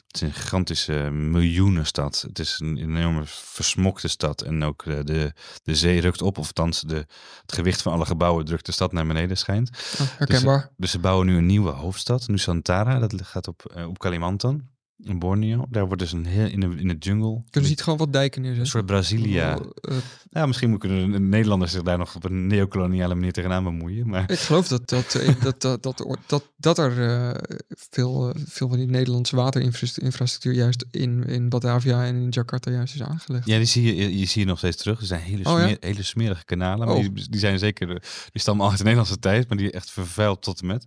[0.08, 2.22] Het is een gigantische miljoenenstad.
[2.28, 4.42] Het is een enorme versmokte stad.
[4.42, 6.38] En ook de, de zee rukt op.
[6.38, 7.06] Of althans, de,
[7.42, 9.70] het gewicht van alle gebouwen drukt de stad naar beneden schijnt.
[10.00, 10.70] Oh, herkenbaar.
[10.78, 13.00] Dus ze bouwen nu een nieuwe hoofdstad, Nusantara.
[13.00, 14.70] Dat gaat op, op Kalimantan,
[15.04, 15.66] in Borneo.
[15.70, 17.34] Daar wordt dus een heel in de, in de jungle.
[17.50, 18.72] Kunnen ze niet gewoon wat dijken een neerzetten?
[18.72, 19.60] soort Brasilia.
[19.82, 19.96] Eh,
[20.30, 24.10] Ja, misschien kunnen de Nederlanders zich daar nog op een neocoloniale manier tegenaan bemoeien.
[24.10, 28.42] Maar ik geloof dat, dat, eh, dat, dat, dat, dat, dat er eh, veel, eh,
[28.46, 33.46] veel van die Nederlandse waterinfrastructuur juist in, in Batavia en in Jakarta juist is aangelegd.
[33.48, 35.00] ja, die zie je, je zie je nog steeds terug.
[35.00, 35.76] Er zijn hele, Oh, ja?
[35.80, 36.88] hele smerige kanalen.
[36.88, 37.02] Maar Oh.
[37.02, 37.96] die, die zijn zeker, eh,
[38.32, 39.50] die stammen al uit de Nederlandse tijd.
[39.50, 40.86] Maar die echt vervuild tot en met.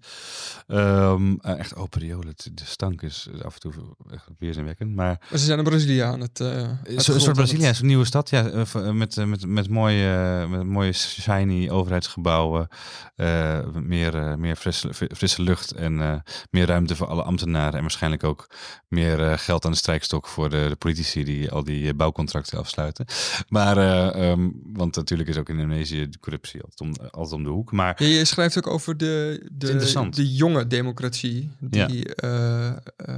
[0.66, 2.29] Ehm, eh, echt open riolen.
[2.29, 3.72] Het- De stank is af en toe
[4.11, 4.95] echt weerzinwekkend.
[4.95, 6.37] Maar Maar ze zijn in Brazilië aan het...
[6.37, 9.69] de Een soort Brazilië, het- is een nieuwe stad, ja, eh, eh, met, met, met,
[9.69, 12.69] mooie, met mooie shiny overheidsgebouwen,
[13.17, 18.51] eh, meer, meer frisse, frisse lucht en meer ruimte voor alle ambtenaren en waarschijnlijk ook
[18.88, 23.05] meer geld aan de strijkstok voor de, de politici die al die bouwcontracten afsluiten.
[23.49, 27.43] Maar, eh, ehm, want natuurlijk is ook in Indonesië de corruptie altijd om, altijd om
[27.45, 27.73] de hoek.
[27.73, 32.14] Maar Ja, je schrijft ook over de, de, de jonge democratie die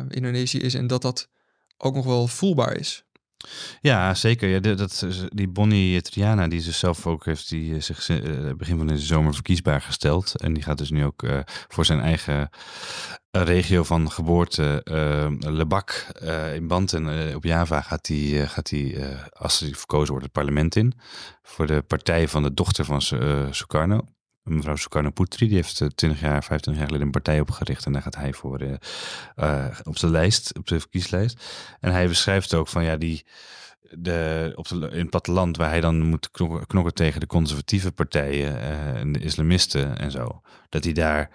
[0.09, 1.29] Indonesië is en dat dat
[1.77, 3.05] ook nog wel voelbaar is.
[3.81, 4.49] Ja, zeker.
[4.49, 8.77] Ja, de- dat, die Bonnie Triana, die zichzelf ook heeft, die eh, zich eh, begin
[8.77, 10.35] van deze zomer verkiesbaar gesteld.
[10.41, 12.49] En die gaat dus nu ook eh, voor zijn eigen
[13.31, 16.07] regio van geboorte, eh Lebak
[16.55, 18.99] in Banten op Java, gaat die, gaat die
[19.33, 20.93] als hij verkozen wordt, het parlement in.
[21.43, 24.09] Voor de partij van de dochter van Su- Sukarno.
[24.49, 27.87] Mevrouw Sukarno Putri, die heeft eh, 20 jaar, 25 jaar geleden een partij opgericht.
[27.87, 28.75] En daar gaat hij voor eh,
[29.35, 31.45] eh, op de lijst, op de verkieslijst.
[31.81, 33.25] En hij beschrijft ook van ja, die
[33.91, 36.31] de, op de, in het platteland waar hij dan moet
[36.67, 40.41] knokken, tegen de conservatieve partijen eh, en de islamisten en zo.
[40.69, 41.31] Dat hij daar,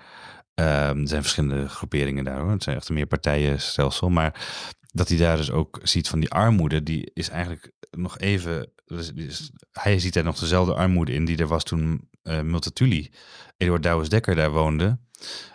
[0.53, 4.47] ehm, er zijn verschillende groeperingen daar hoor, het zijn echt een meerpartijenstelsel, maar
[4.93, 9.51] dat hij daar dus ook ziet van die armoede, die is eigenlijk nog even, dus
[9.71, 13.11] hij ziet daar nog dezelfde armoede in die er was toen eh Multatuli,
[13.57, 14.99] Eduard Douwes Dekker daar woonde.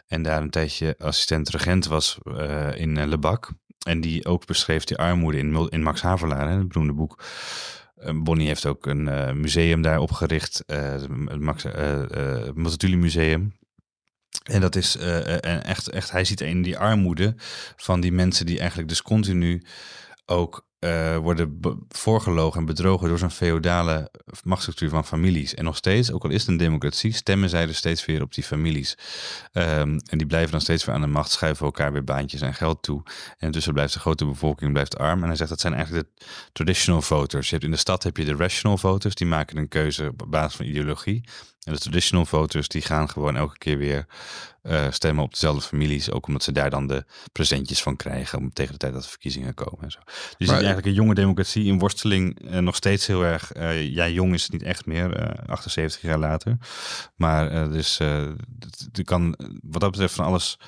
[0.07, 3.51] En daar een tijdje assistent-regent was eh, in eh, Lebak.
[3.87, 7.25] En die ook beschreef die armoede in, in Max Havelaar, hè, het beroemde boek.
[8.15, 11.65] Bonnie heeft ook een museum daar opgericht, het Max
[12.55, 13.55] Multatuli Museum.
[14.43, 17.35] En dat is echt, echt, hij ziet in die armoede
[17.77, 19.63] van die mensen die eigenlijk dus continu
[20.27, 21.59] ook eh, worden
[21.89, 24.11] voorgelogen en bedrogen door zo'n feodale
[24.45, 25.55] machtsstructuur van families.
[25.55, 28.35] En nog steeds, ook al is het een democratie, stemmen zij dus steeds weer op
[28.35, 28.99] die families.
[29.53, 32.55] Ehm, en die blijven dan steeds weer aan de macht, schuiven elkaar weer baantjes en
[32.55, 33.03] geld toe.
[33.39, 35.21] En intussen blijft de grote bevolking blijft arm.
[35.21, 37.47] En hij zegt dat zijn eigenlijk de traditional voters.
[37.47, 40.27] Je hebt in de stad heb je de rational voters, die maken een keuze op
[40.29, 41.25] basis van ideologie.
[41.67, 44.07] En de traditional voters die gaan gewoon elke keer weer
[44.63, 46.11] eh, stemmen op dezelfde families.
[46.11, 49.09] Ook omdat ze daar dan de presentjes van krijgen om tegen de tijd dat de
[49.09, 49.99] verkiezingen komen en zo.
[50.05, 53.53] Dus je ziet eigenlijk een jonge democratie in worsteling eh, nog steeds heel erg.
[53.53, 56.57] eh, ja, jong is het niet echt meer, eh, 78 jaar later.
[57.17, 60.59] Maar dus het- er kan wat dat betreft van alles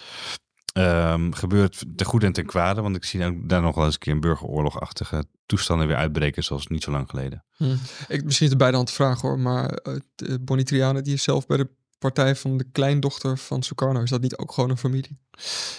[0.72, 2.80] ehm, gebeurt ten goede en ten kwade.
[2.80, 6.44] Want ik zie ook daar nog wel eens een keer een burgeroorlogachtige toestanden weer uitbreken
[6.44, 7.44] zoals niet zo lang geleden.
[7.56, 7.76] Hm.
[8.08, 11.22] Ik, misschien is het beide aan te vragen hoor, maar uh, Bonnie Triana die is
[11.22, 14.02] zelf bij de partij van de kleindochter van Sukarno.
[14.02, 15.18] Is dat niet ook gewoon een familie?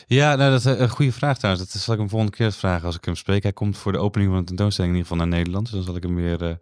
[0.08, 1.72] Ja, nou, dat is een goede vraag trouwens.
[1.72, 3.44] Dat zal ik hem volgende keer vragen als ik hem spreek.
[3.44, 5.66] Hij komt voor de opening van de tentoonstelling in ieder geval naar Nederland.
[5.66, 6.56] Dus dan zal ik hem weer, uh,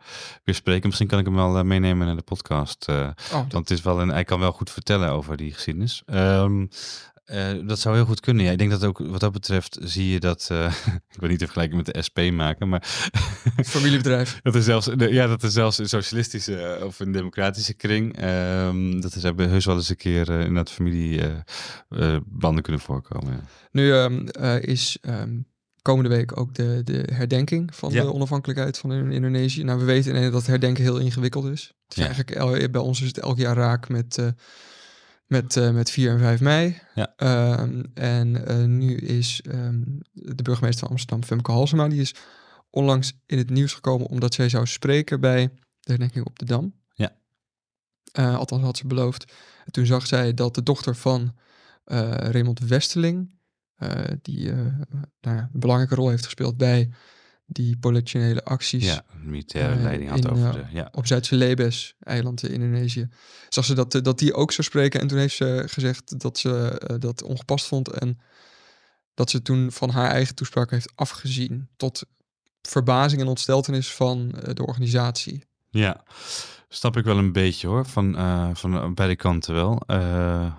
[0.44, 0.88] weer spreken.
[0.88, 2.86] Misschien kan ik hem wel meenemen naar de podcast.
[2.90, 3.16] Oh, dat...
[3.32, 6.04] Want het is wel een, hij kan wel goed vertellen over die geschiedenis.
[6.06, 6.70] Um,
[7.34, 8.46] Uh, dat zou heel goed kunnen.
[8.46, 10.50] Ja, ik denk dat ook wat dat betreft zie je dat.
[10.52, 10.66] Uh,
[11.14, 12.84] ik wil niet de vergelijking met de SP maken, maar.
[13.66, 14.40] Familiebedrijf.
[14.42, 18.24] dat is zelfs, ja, dat is zelfs een socialistische of een democratische kring.
[18.24, 23.34] Um, dat is hebben heus wel eens een keer uh, in dat familiebanden kunnen voorkomen.
[23.34, 23.40] Ja.
[23.72, 24.28] Nu um,
[24.62, 25.46] is um,
[25.82, 29.64] komende week ook de, de herdenking van de onafhankelijkheid van Indonesië.
[29.64, 31.62] Nou, we weten dat herdenken heel ingewikkeld is.
[31.62, 32.06] Het is ja.
[32.06, 34.20] eigenlijk bij ons is het elk jaar raak met
[35.28, 36.82] met, uh, met 4 en 5 mei.
[36.96, 37.14] Ja.
[37.18, 37.60] Uh,
[37.94, 42.16] en uh, nu is um, de burgemeester van Amsterdam, Femke Halsema, die is
[42.70, 45.48] onlangs in het nieuws gekomen omdat zij zou spreken bij
[45.80, 46.74] de herdenking op de Dam.
[46.94, 47.12] Ja.
[48.12, 49.34] althans had ze beloofd.
[49.66, 51.36] En toen zag zij dat de dochter van
[51.84, 53.30] Raymond Westeling,
[54.22, 56.90] die nou ja, een belangrijke rol heeft gespeeld bij
[57.50, 58.86] die politionele acties.
[58.86, 60.90] Ja, militaire uh, leiding had over de, ja.
[60.92, 63.10] Op Zuidse Lebes, eiland in Indonesië.
[63.50, 65.00] Zag ze dat, dat die ook zou spreken.
[65.00, 67.90] En toen heeft ze gezegd dat ze uh, dat ongepast vond.
[67.90, 68.20] En
[69.14, 71.68] dat ze toen van haar eigen toespraak heeft afgezien.
[71.78, 72.06] Tot
[72.62, 75.44] verbazing en ontsteltenis van uh, de organisatie.
[75.70, 76.04] Ja,
[76.68, 77.86] snap ik wel een beetje hoor.
[77.86, 78.16] Van,
[78.56, 79.82] van beide kanten wel.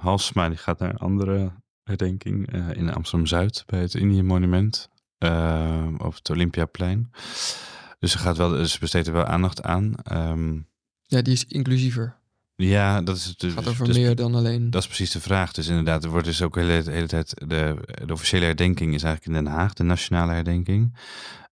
[0.00, 3.62] Halsma die gaat naar een andere herdenking in Amsterdam-Zuid.
[3.66, 7.10] Bij het Indië Monument uh, op het Olympiaplein.
[7.98, 9.94] Dus ze gaat wel, ze besteedt er wel aandacht aan.
[10.12, 10.66] Um,
[11.02, 12.16] ja, die is inclusiever.
[12.54, 14.70] Ja, dat is dus, gaat over dus, meer dan alleen.
[14.70, 15.52] Dat is precies de vraag.
[15.52, 19.02] Dus inderdaad, er wordt dus ook de hele, hele tijd de, de officiële herdenking is
[19.02, 20.96] eigenlijk in Den Haag, de nationale herdenking,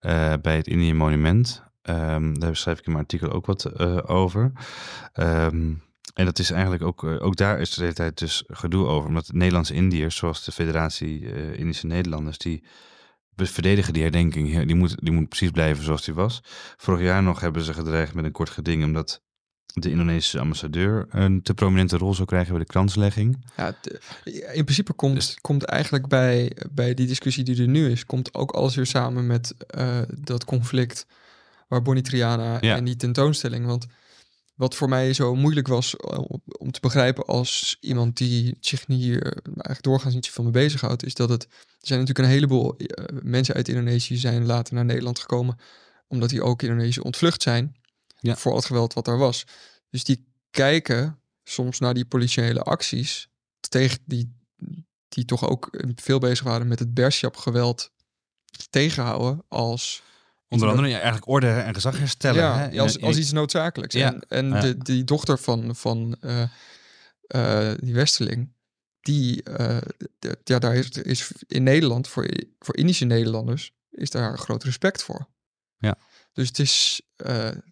[0.00, 1.62] uh, bij het Indië Monument.
[1.82, 4.52] Um, daar schrijf ik in mijn artikel ook wat uh, over.
[5.14, 5.82] Um,
[6.14, 9.08] en dat is eigenlijk ook, uh, ook daar is de hele tijd dus gedoe over.
[9.08, 12.64] Omdat Nederlandse Indiërs, zoals de Federatie Indische Nederlanders, die
[13.36, 14.66] we verdedigen die herdenking.
[14.66, 16.40] Die moet, die moet precies blijven zoals die was.
[16.76, 19.22] Vorig jaar nog hebben ze gedreigd met een kort geding omdat
[19.80, 23.44] de Indonesische ambassadeur een te prominente rol zou krijgen bij de kranslegging.
[23.56, 23.74] Ja,
[24.52, 28.34] in principe komt, dus- komt eigenlijk bij, bij die discussie die er nu is, komt
[28.34, 31.06] ook alles weer samen met uh, dat conflict
[31.68, 33.66] waar Bonnie Triana en die tentoonstelling.
[33.66, 33.86] Want
[34.56, 36.18] wat voor mij zo moeilijk was eh,
[36.58, 41.14] om te begrijpen als iemand die zich hier eigenlijk doorgaans niet zoveel mee bezighoudt, is
[41.14, 42.88] dat het, er zijn natuurlijk een heleboel uh,
[43.22, 45.58] mensen uit Indonesië zijn later naar Nederland gekomen,
[46.08, 47.76] omdat die ook Indonesië ontvlucht zijn
[48.20, 48.36] ja.
[48.36, 49.44] voor het geweld wat daar was.
[49.90, 53.28] Dus die kijken soms naar die politiële acties
[53.68, 54.36] tegen die,
[55.08, 57.90] die toch ook veel bezig waren met het Bershap geweld
[58.70, 60.02] tegenhouden als
[60.48, 62.42] Onder andere eigenlijk orde en gezag herstellen.
[62.42, 62.80] Ja, hè?
[62.80, 63.94] Als, als iets noodzakelijks.
[63.94, 64.12] Ja.
[64.12, 66.42] En, en de, die dochter van, van uh,
[67.28, 68.52] uh, die Westeling,
[69.00, 69.78] die, uh,
[70.18, 72.28] de, ja, daar is, is in Nederland, voor,
[72.58, 75.28] voor Indische Nederlanders, is daar groot respect voor.
[75.78, 75.98] Ja.
[76.32, 77.02] Dus het is,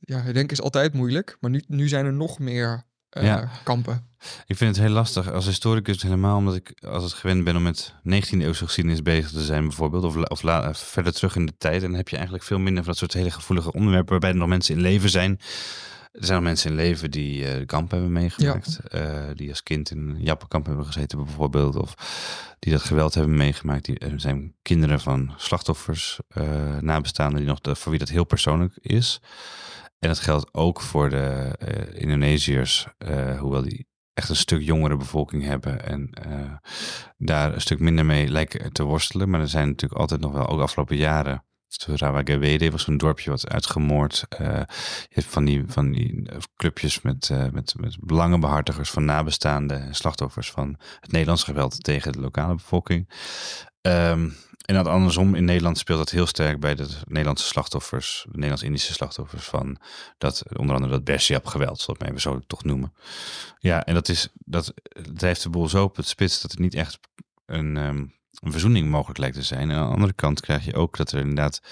[0.01, 2.85] ja, ik denk is altijd moeilijk, maar nu, nu zijn er nog meer
[3.21, 3.49] ja.
[3.65, 4.13] kampen.
[4.47, 7.63] Ik vind het heel lastig als historicus helemaal omdat ik als het gewend ben om
[7.63, 11.57] met 19e eeuwse geschiedenis bezig te zijn bijvoorbeeld of, of la, verder terug in de
[11.59, 14.31] tijd en dan heb je eigenlijk veel minder van dat soort hele gevoelige onderwerpen waarbij
[14.31, 15.41] er nog mensen in leven zijn.
[16.13, 18.79] Er zijn nog mensen in leven die uh, de kamp hebben meegemaakt.
[18.95, 21.77] Uh, die als kind in een jappenkamp hebben gezeten bijvoorbeeld.
[21.77, 21.95] Of
[22.59, 23.85] die dat geweld hebben meegemaakt.
[23.85, 28.25] Die, er zijn kinderen van slachtoffers, uh, nabestaanden, die nog de, voor wie dat heel
[28.25, 29.21] persoonlijk is.
[30.05, 34.97] En dat geldt ook voor de uh, Indonesiërs, uh, hoewel die echt een stuk jongere
[34.97, 36.53] bevolking hebben en uh,
[37.17, 39.31] daar een stuk minder mee lijken te worstelen.
[39.31, 41.45] Maar er zijn natuurlijk altijd nog wel, ook afgelopen jaren,
[41.87, 44.25] Rawagewede was een dorpje wat uitgemoord.
[44.41, 44.61] Uh,
[45.11, 51.13] van die, van die clubjes met, met, met belangenbehartigers van nabestaanden en slachtoffers van het
[51.13, 53.09] Nederlands geweld tegen de lokale bevolking.
[53.81, 58.33] Um, en dat andersom, in Nederland speelt dat heel sterk bij de Nederlandse slachtoffers, de
[58.33, 59.79] Nederlands-Indische slachtoffers van
[60.19, 62.95] dat, onder andere dat Bersiap geweld, zoals we even zo toch noemen.
[63.59, 64.75] Ja, en dat is, dat
[65.13, 66.99] drijft de boel zo op het spits dat het niet echt
[67.47, 69.71] een, um, een verzoening mogelijk lijkt te zijn.
[69.71, 71.63] En aan de andere kant krijg je ook dat er inderdaad,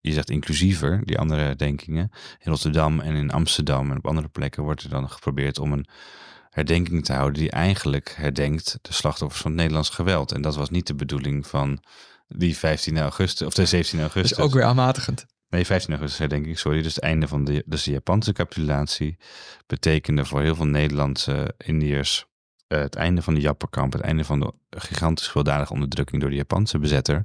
[0.00, 4.62] je zegt inclusiever, die andere denkingen, in Rotterdam en in Amsterdam en op andere plekken
[4.62, 5.86] wordt er dan geprobeerd om een
[6.50, 10.32] herdenking te houden die eigenlijk herdenkt de slachtoffers van het Nederlands geweld.
[10.32, 11.80] En dat was niet de bedoeling van
[12.28, 14.38] die 15 augustus, of de 17 augustus.
[14.38, 15.26] is ook weer aanmatigend.
[15.48, 16.82] Nee, 15 augustus denk ik, sorry.
[16.82, 19.16] Dus het einde van de, dus de Japanse capitulatie
[19.66, 22.26] betekende voor heel veel Nederlandse Indiërs
[22.68, 26.36] uh, het einde van de Jappenkamp, het einde van de gigantische gewelddadige onderdrukking door de
[26.36, 27.22] Japanse bezetter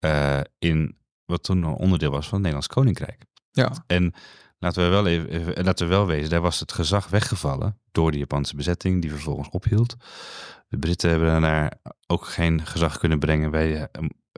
[0.00, 3.24] uh, in wat toen een onderdeel was van het Nederlands Koninkrijk.
[3.50, 3.84] Ja.
[3.86, 4.14] En
[4.58, 8.12] laten we wel even, even, laten we wel wezen, daar was het gezag weggevallen door
[8.12, 9.96] de Japanse bezetting, die vervolgens ophield.
[10.68, 11.72] De Britten hebben daar
[12.06, 13.52] ook geen gezag kunnen brengen.
[13.52, 13.82] Eh,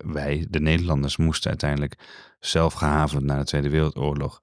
[0.05, 1.95] wij, de Nederlanders, moesten uiteindelijk
[2.41, 4.41] zelf gehavend na de Tweede Wereldoorlog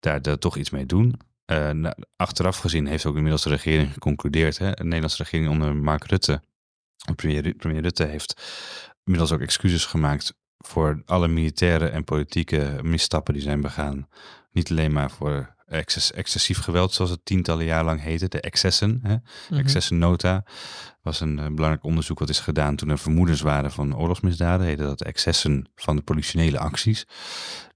[0.00, 1.20] daar, daar toch iets mee doen.
[1.46, 6.04] Uh, achteraf gezien heeft ook inmiddels de regering geconcludeerd, hè, de Nederlandse regering onder Mark
[6.04, 6.42] Rutte,
[7.16, 8.42] Premier, premier Rutte heeft
[9.04, 14.08] inmiddels ook excuses gemaakt voor alle militaire en politieke misstappen die zijn begaan.
[14.50, 19.00] Niet alleen maar voor excess, excessief geweld, zoals het tientallen jaar lang heette, de excessen.
[19.02, 19.16] Hè?
[19.50, 19.60] Mhm.
[19.60, 20.44] Excessennota
[21.02, 24.66] was een eh, belangrijk onderzoek wat is gedaan toen er vermoedens waren van oorlogsmisdaden.
[24.66, 27.06] Heette dat excessen van de politionele acties.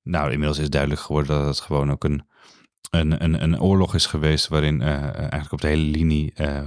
[0.02, 2.26] Nou, inmiddels is duidelijk geworden dat het gewoon ook een
[2.92, 6.60] een, een, een oorlog is geweest waarin uh, eigenlijk op de hele linie uh,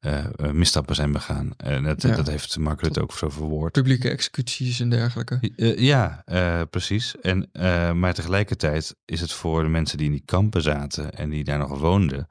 [0.00, 1.50] uh, misstappen zijn begaan.
[1.56, 2.16] En dat, Ja.
[2.16, 3.72] dat heeft Mark Rutte ook zo verwoord.
[3.72, 5.52] Publieke executies en dergelijke.
[5.56, 7.14] Eh, ja, eh, precies.
[7.20, 11.30] En, eh, maar tegelijkertijd is het voor de mensen die in die kampen zaten en
[11.30, 12.28] die daar nog woonden.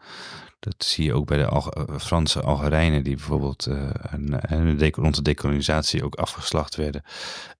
[0.59, 4.91] Dat zie je ook bij de Alge- eh, Franse Algerijnen, die bijvoorbeeld eh, een, een
[4.91, 7.03] rond de decolonisatie ook afgeslacht werden.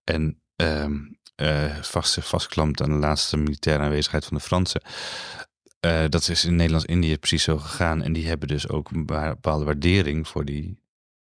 [0.03, 0.93] En ehm
[1.35, 4.81] eh, vast, vastklampt aan de laatste militaire aanwezigheid van de Fransen.
[5.85, 8.01] Eh, dat is in Nederlands-Indië precies zo gegaan.
[8.03, 10.83] En die hebben dus ook een bepaalde waardering voor die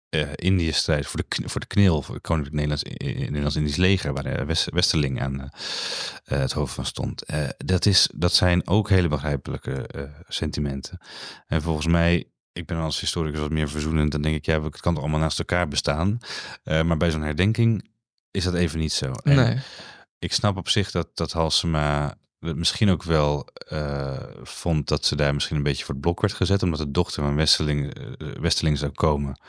[0.08, 4.22] eh Indië-strijd, voor de, voor de knil, voor het Koninklijk Nederlands, eh, Nederlands-Indisch leger, waar
[4.22, 5.48] de West, Westerling aan eh,
[6.24, 7.22] eh, het hoofd van stond.
[7.22, 10.98] Eh, dat, is, dat zijn ook hele begrijpelijke eh, sentimenten.
[11.46, 14.80] En volgens mij, ik ben als historicus wat meer verzoenend, dan denk ik, ja, het
[14.80, 16.18] kan toch allemaal naast elkaar bestaan.
[16.62, 17.90] Eh, maar bij zo'n herdenking
[18.30, 19.12] is dat even niet zo.
[19.22, 19.58] En Nee.
[20.18, 25.34] ik snap op zich dat, dat Halsema misschien ook wel eh, vond dat ze daar
[25.34, 27.94] misschien een beetje voor het blok werd gezet, omdat de dochter van eh,
[28.40, 29.40] Westerling zou komen,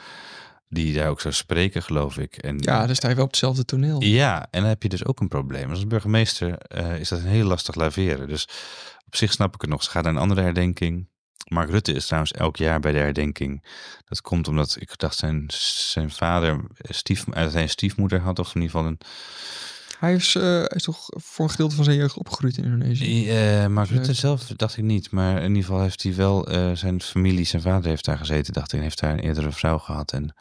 [0.69, 2.37] die daar ook zou spreken, geloof ik.
[2.37, 4.03] En, Ja, dan sta je wel op hetzelfde toneel.
[4.03, 5.69] ja, en dan heb je dus ook een probleem.
[5.69, 8.27] Als burgemeester eh, is dat een heel lastig laveren.
[8.27, 8.47] Dus
[9.05, 9.83] op zich snap ik het nog.
[9.83, 11.07] Ze gaat naar een andere herdenking.
[11.47, 13.65] Mark Rutte is trouwens elk jaar bij de herdenking.
[14.05, 18.61] Dat komt omdat ik dacht zijn, zijn vader stief, uh, zijn stiefmoeder had, of in
[18.61, 18.99] ieder geval een
[19.99, 23.29] Hij is, eh, is toch voor een gedeelte van zijn jeugd opgegroeid in Indonesië.
[23.29, 25.11] Eh, Mark Rutte zelf dacht ik niet.
[25.11, 28.53] Maar in ieder geval heeft hij wel eh, zijn familie, zijn vader heeft daar gezeten,
[28.53, 28.77] dacht ik.
[28.77, 30.11] En heeft daar een eerdere vrouw gehad.
[30.13, 30.33] En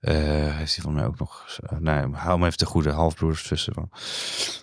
[0.00, 1.58] heeft hij van mij ook nog.
[1.72, 3.72] Uh, nou, hou me even de goede halfbroers tussen.
[3.76, 3.88] In ieder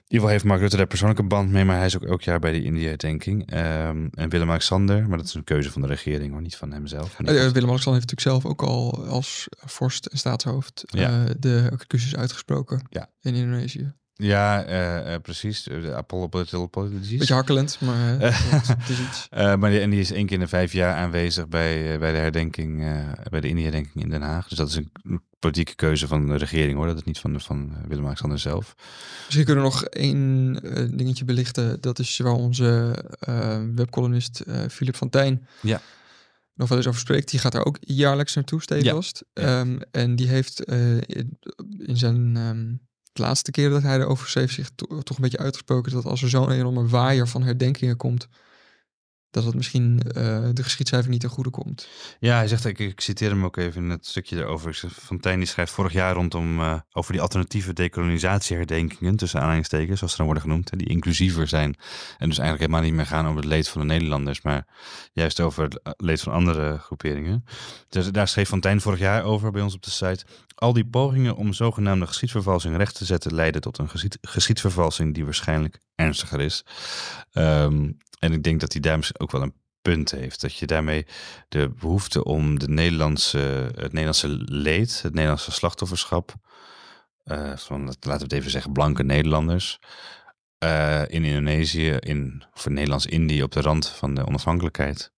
[0.08, 1.66] geval heeft Mark Rutte daar persoonlijke band mee.
[1.66, 3.54] Maar hij is ook elk jaar bij de India-herdenking.
[3.54, 7.20] Um, en Willem-Alexander, maar dat is een keuze van de regering, hoor, niet van hemzelf.
[7.20, 11.20] Uh, Willem-Alexander heeft natuurlijk zelf ook al als vorst en staatshoofd Ja.
[11.20, 13.10] uh, de excuses uitgesproken Ja.
[13.22, 13.94] in Indonesië.
[14.22, 15.64] Ja, uh, uh, precies.
[15.64, 17.18] De Apollo Political Politics.
[17.18, 19.28] Beetje hakkelend, maar het is iets.
[19.30, 22.18] Maar die, en die is één keer in de vijf jaar aanwezig bij, bij de
[22.18, 22.78] herdenking,
[23.30, 24.48] bij de Indië-herdenking in Den Haag.
[24.48, 26.88] Dus dat is een politieke keuze van de regering hoor.
[26.88, 28.76] Dat is niet van, van Willem-Alexander zelf.
[29.26, 30.54] Misschien kunnen we nog één
[30.98, 31.82] dingetje belichten.
[31.82, 32.96] Dat is waar onze
[33.76, 35.82] webcolumnist Philip van Tijn ja.
[36.54, 37.30] nog wel eens over spreekt.
[37.30, 39.24] Die gaat daar ook jaarlijks naartoe, stevast.
[39.34, 39.44] Ja.
[39.44, 39.60] Ja.
[39.60, 41.40] Um, en die heeft uh, in,
[41.78, 42.36] in zijn...
[42.36, 46.06] Um, de laatste keer dat hij erover schreef zich to toch een beetje uitgesproken dat
[46.06, 48.28] als er zo'n enorme waaier van herdenkingen komt,
[49.32, 50.14] dat het misschien uh,
[50.54, 51.88] de geschiedschrijving niet ten goede komt.
[52.20, 54.82] Ja, hij zegt, ik, ik citeer hem ook even in het stukje daarover.
[54.92, 60.18] Fontijn die schrijft vorig jaar rondom uh, over die alternatieve decolonisatieherdenkingen, tussen aanhalingstekens, zoals ze
[60.18, 61.76] dan worden genoemd, die inclusiever zijn.
[62.18, 64.68] En dus eigenlijk helemaal niet meer gaan over het leed van de Nederlanders, maar
[65.14, 67.46] juist over het leed van andere groeperingen.
[67.90, 70.26] Dus daar schreef Fontijn vorig jaar over bij ons op de site.
[70.56, 73.90] Al die pogingen om zogenaamde geschiedvervalsing recht te zetten leiden tot een
[74.22, 76.64] geschied, die waarschijnlijk ernstiger is.
[77.34, 80.42] Um, en ik denk dat hij daar misschien ook wel een punt heeft.
[80.42, 81.06] Dat je daarmee
[81.50, 83.38] de behoefte om de Nederlandse,
[83.76, 86.34] het Nederlandse leed, het Nederlandse slachtofferschap,
[87.26, 89.80] uh, van, laten we het even zeggen, blanke Nederlanders,
[90.64, 95.12] uh, in Indonesië, in, of in Nederlands-Indië op de rand van de onafhankelijkheid.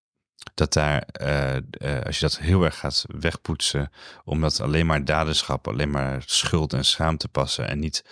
[0.54, 3.92] Dat daar, uh, als je dat heel erg gaat wegpoetsen,
[4.24, 8.04] omdat alleen maar daderschap, alleen maar schuld en schaamte passen en niet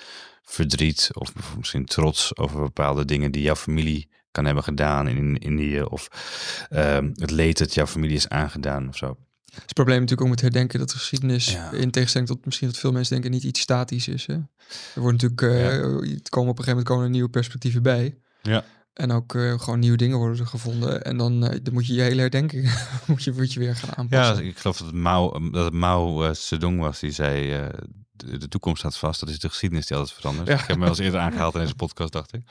[0.44, 5.82] verdriet of misschien trots over bepaalde dingen die jouw familie kan hebben gedaan in Indië
[5.82, 6.08] of
[6.70, 9.18] uh, het leed dat jouw familie is aangedaan of zo.
[9.54, 11.72] Het probleem natuurlijk ook met herdenken dat de geschiedenis, ja.
[11.72, 14.26] in tegenstelling tot misschien dat veel mensen denken, niet iets statisch is.
[14.26, 14.34] Hè?
[14.34, 16.14] Er wordt natuurlijk, uh, ja.
[16.14, 18.18] het komen op een gegeven moment komen er nieuwe perspectieven bij.
[18.42, 18.64] Ja.
[18.94, 21.04] En ook uh, gewoon nieuwe dingen worden gevonden.
[21.04, 22.64] En dan, uh, dan moet je je hele herdenking
[23.08, 24.44] moet je, moet je weer gaan aanpassen.
[24.44, 27.70] Ja, ik geloof dat het Mao, dat het Mao Zedong was die zei,
[28.26, 29.20] de, toekomst staat vast.
[29.20, 30.48] Dat is de geschiedenis die altijd verandert.
[30.48, 30.54] Ja.
[30.54, 32.42] Ik heb me al eens eerder aangehaald in deze podcast, dacht ik.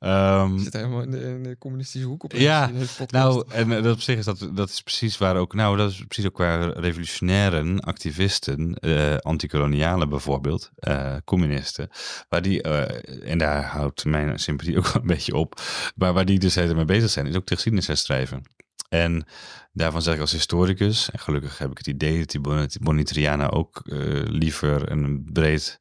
[0.00, 2.32] Um, zit helemaal in de, in de, communistische hoek op.
[2.32, 2.70] Ja,
[3.06, 6.04] nou, en dat op zich is dat, dat is precies waar ook, nou, dat is
[6.04, 11.88] precies ook waar revolutionairen, activisten, uh, antikolonialen bijvoorbeeld, uh, communisten,
[12.28, 15.60] waar die, uh, en daar houdt mijn sympathie ook wel een beetje op,
[15.94, 18.42] maar waar die dus helemaal mee bezig zijn, is ook de geschiedenis herschrijven.
[18.88, 19.26] En
[19.72, 23.82] daarvan zeg ik als historicus, en gelukkig heb ik het idee dat die Bonitriana ook
[23.84, 25.78] uh, liever een breed,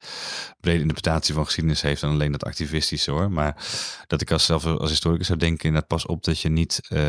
[0.60, 3.32] brede interpretatie van geschiedenis heeft dan alleen dat activistische hoor.
[3.32, 3.65] Maar
[4.08, 7.00] dat ik als zelf als historicus zou denken, dat pas op dat je niet uh,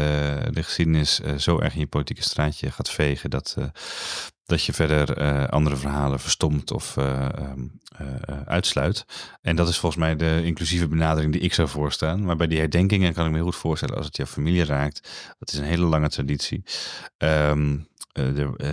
[0.51, 3.57] de geschiedenis uh, zo erg in je politieke straatje gaat vegen dat,
[4.49, 9.05] dat je verder eh, andere verhalen verstomt of eh, ehm, eh, uitsluit.
[9.43, 12.25] En dat is volgens mij de inclusieve benadering die ik zou voorstaan.
[12.25, 15.09] Maar bij die herdenkingen kan ik me heel goed voorstellen als het jouw familie raakt.
[15.39, 16.63] Dat is een hele lange traditie.
[17.19, 17.89] Um,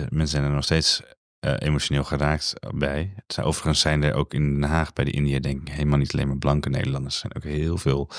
[0.08, 1.02] mensen zijn er nog steeds
[1.40, 3.12] emotioneel geraakt bij.
[3.16, 5.98] Het zijn, overigens zijn er ook in Den Haag bij de India denk ik helemaal
[5.98, 7.14] niet alleen maar blanke Nederlanders.
[7.14, 8.10] Er zijn ook heel veel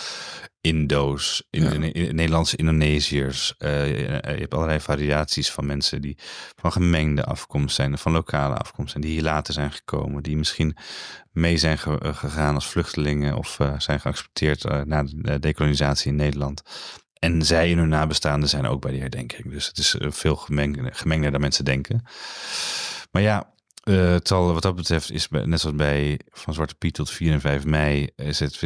[0.61, 3.55] Indo's, in, in, Nederlandse Indonesiërs.
[3.59, 6.17] Uh, je hebt allerlei variaties van mensen die
[6.55, 10.77] van gemengde afkomst zijn, van lokale afkomst zijn, die hier later zijn gekomen, die misschien
[11.31, 16.61] mee zijn gegaan als vluchtelingen of uh, zijn geaccepteerd na de dekolonisatie in Nederland.
[17.19, 19.51] En zij in hun nabestaanden zijn ook bij die herdenking.
[19.51, 22.03] Dus het is veel gemengder, gemengder dan mensen denken.
[23.17, 23.53] Maar ja,
[23.83, 27.31] uh, het zal, wat dat betreft is net zoals bij van Zwarte Piet tot 4
[27.31, 28.61] en 5 mei is het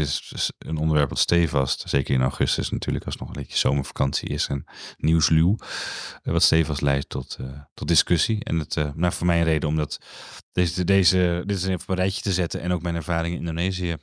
[0.58, 1.84] een onderwerp wat stevast.
[1.88, 4.66] Zeker in augustus natuurlijk als het nog een beetje zomervakantie is en
[4.98, 5.56] nieuwsluw.
[5.60, 8.44] Uh, wat stevast leidt tot, uh, tot discussie.
[8.44, 10.00] En het, nou, voor mij een reden om dat,
[10.52, 13.96] deze, deze, dit even op een rijtje te zetten en ook mijn ervaring in Indonesië.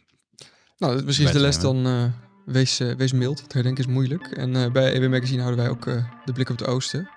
[0.78, 2.12] Nou, misschien is de les dan
[2.44, 3.40] wees, wees mild.
[3.40, 4.26] Het herdenken is moeilijk.
[4.26, 5.84] En bij EW Magazine houden wij ook
[6.24, 7.09] de blik op het oosten.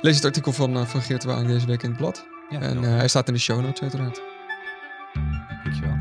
[0.00, 2.34] Lees het artikel van, van Geert Waling deze week in het blad.
[2.50, 4.20] Ja, en uh, hij staat in de show notes uiteraard.
[5.64, 5.96] Dankjewel.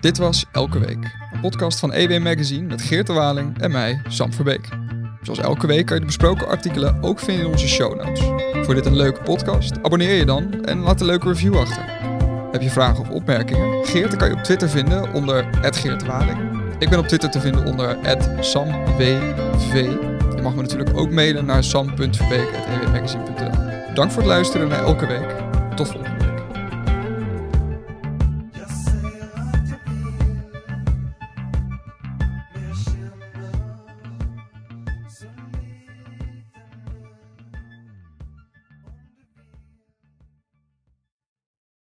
[0.00, 4.00] Dit was Elke Week, een podcast van EW Magazine met Geert de Waling en mij,
[4.08, 4.68] Sam Verbeek.
[5.22, 8.20] Zoals elke week kan je de besproken artikelen ook vinden in onze show notes.
[8.64, 11.84] Voor dit een leuke podcast, abonneer je dan en laat een leuke review achter.
[12.52, 13.86] Heb je vragen of opmerkingen?
[13.86, 16.38] Geert kan je op Twitter vinden onder Geert Waling.
[16.78, 17.98] Ik ben op Twitter te vinden onder
[18.40, 20.13] SamWV
[20.44, 23.94] mag me natuurlijk ook mailen naar sam.verbeek.ewmagazine.nl.
[23.94, 25.28] Dank voor het luisteren naar elke week.
[25.76, 26.13] Tot volgende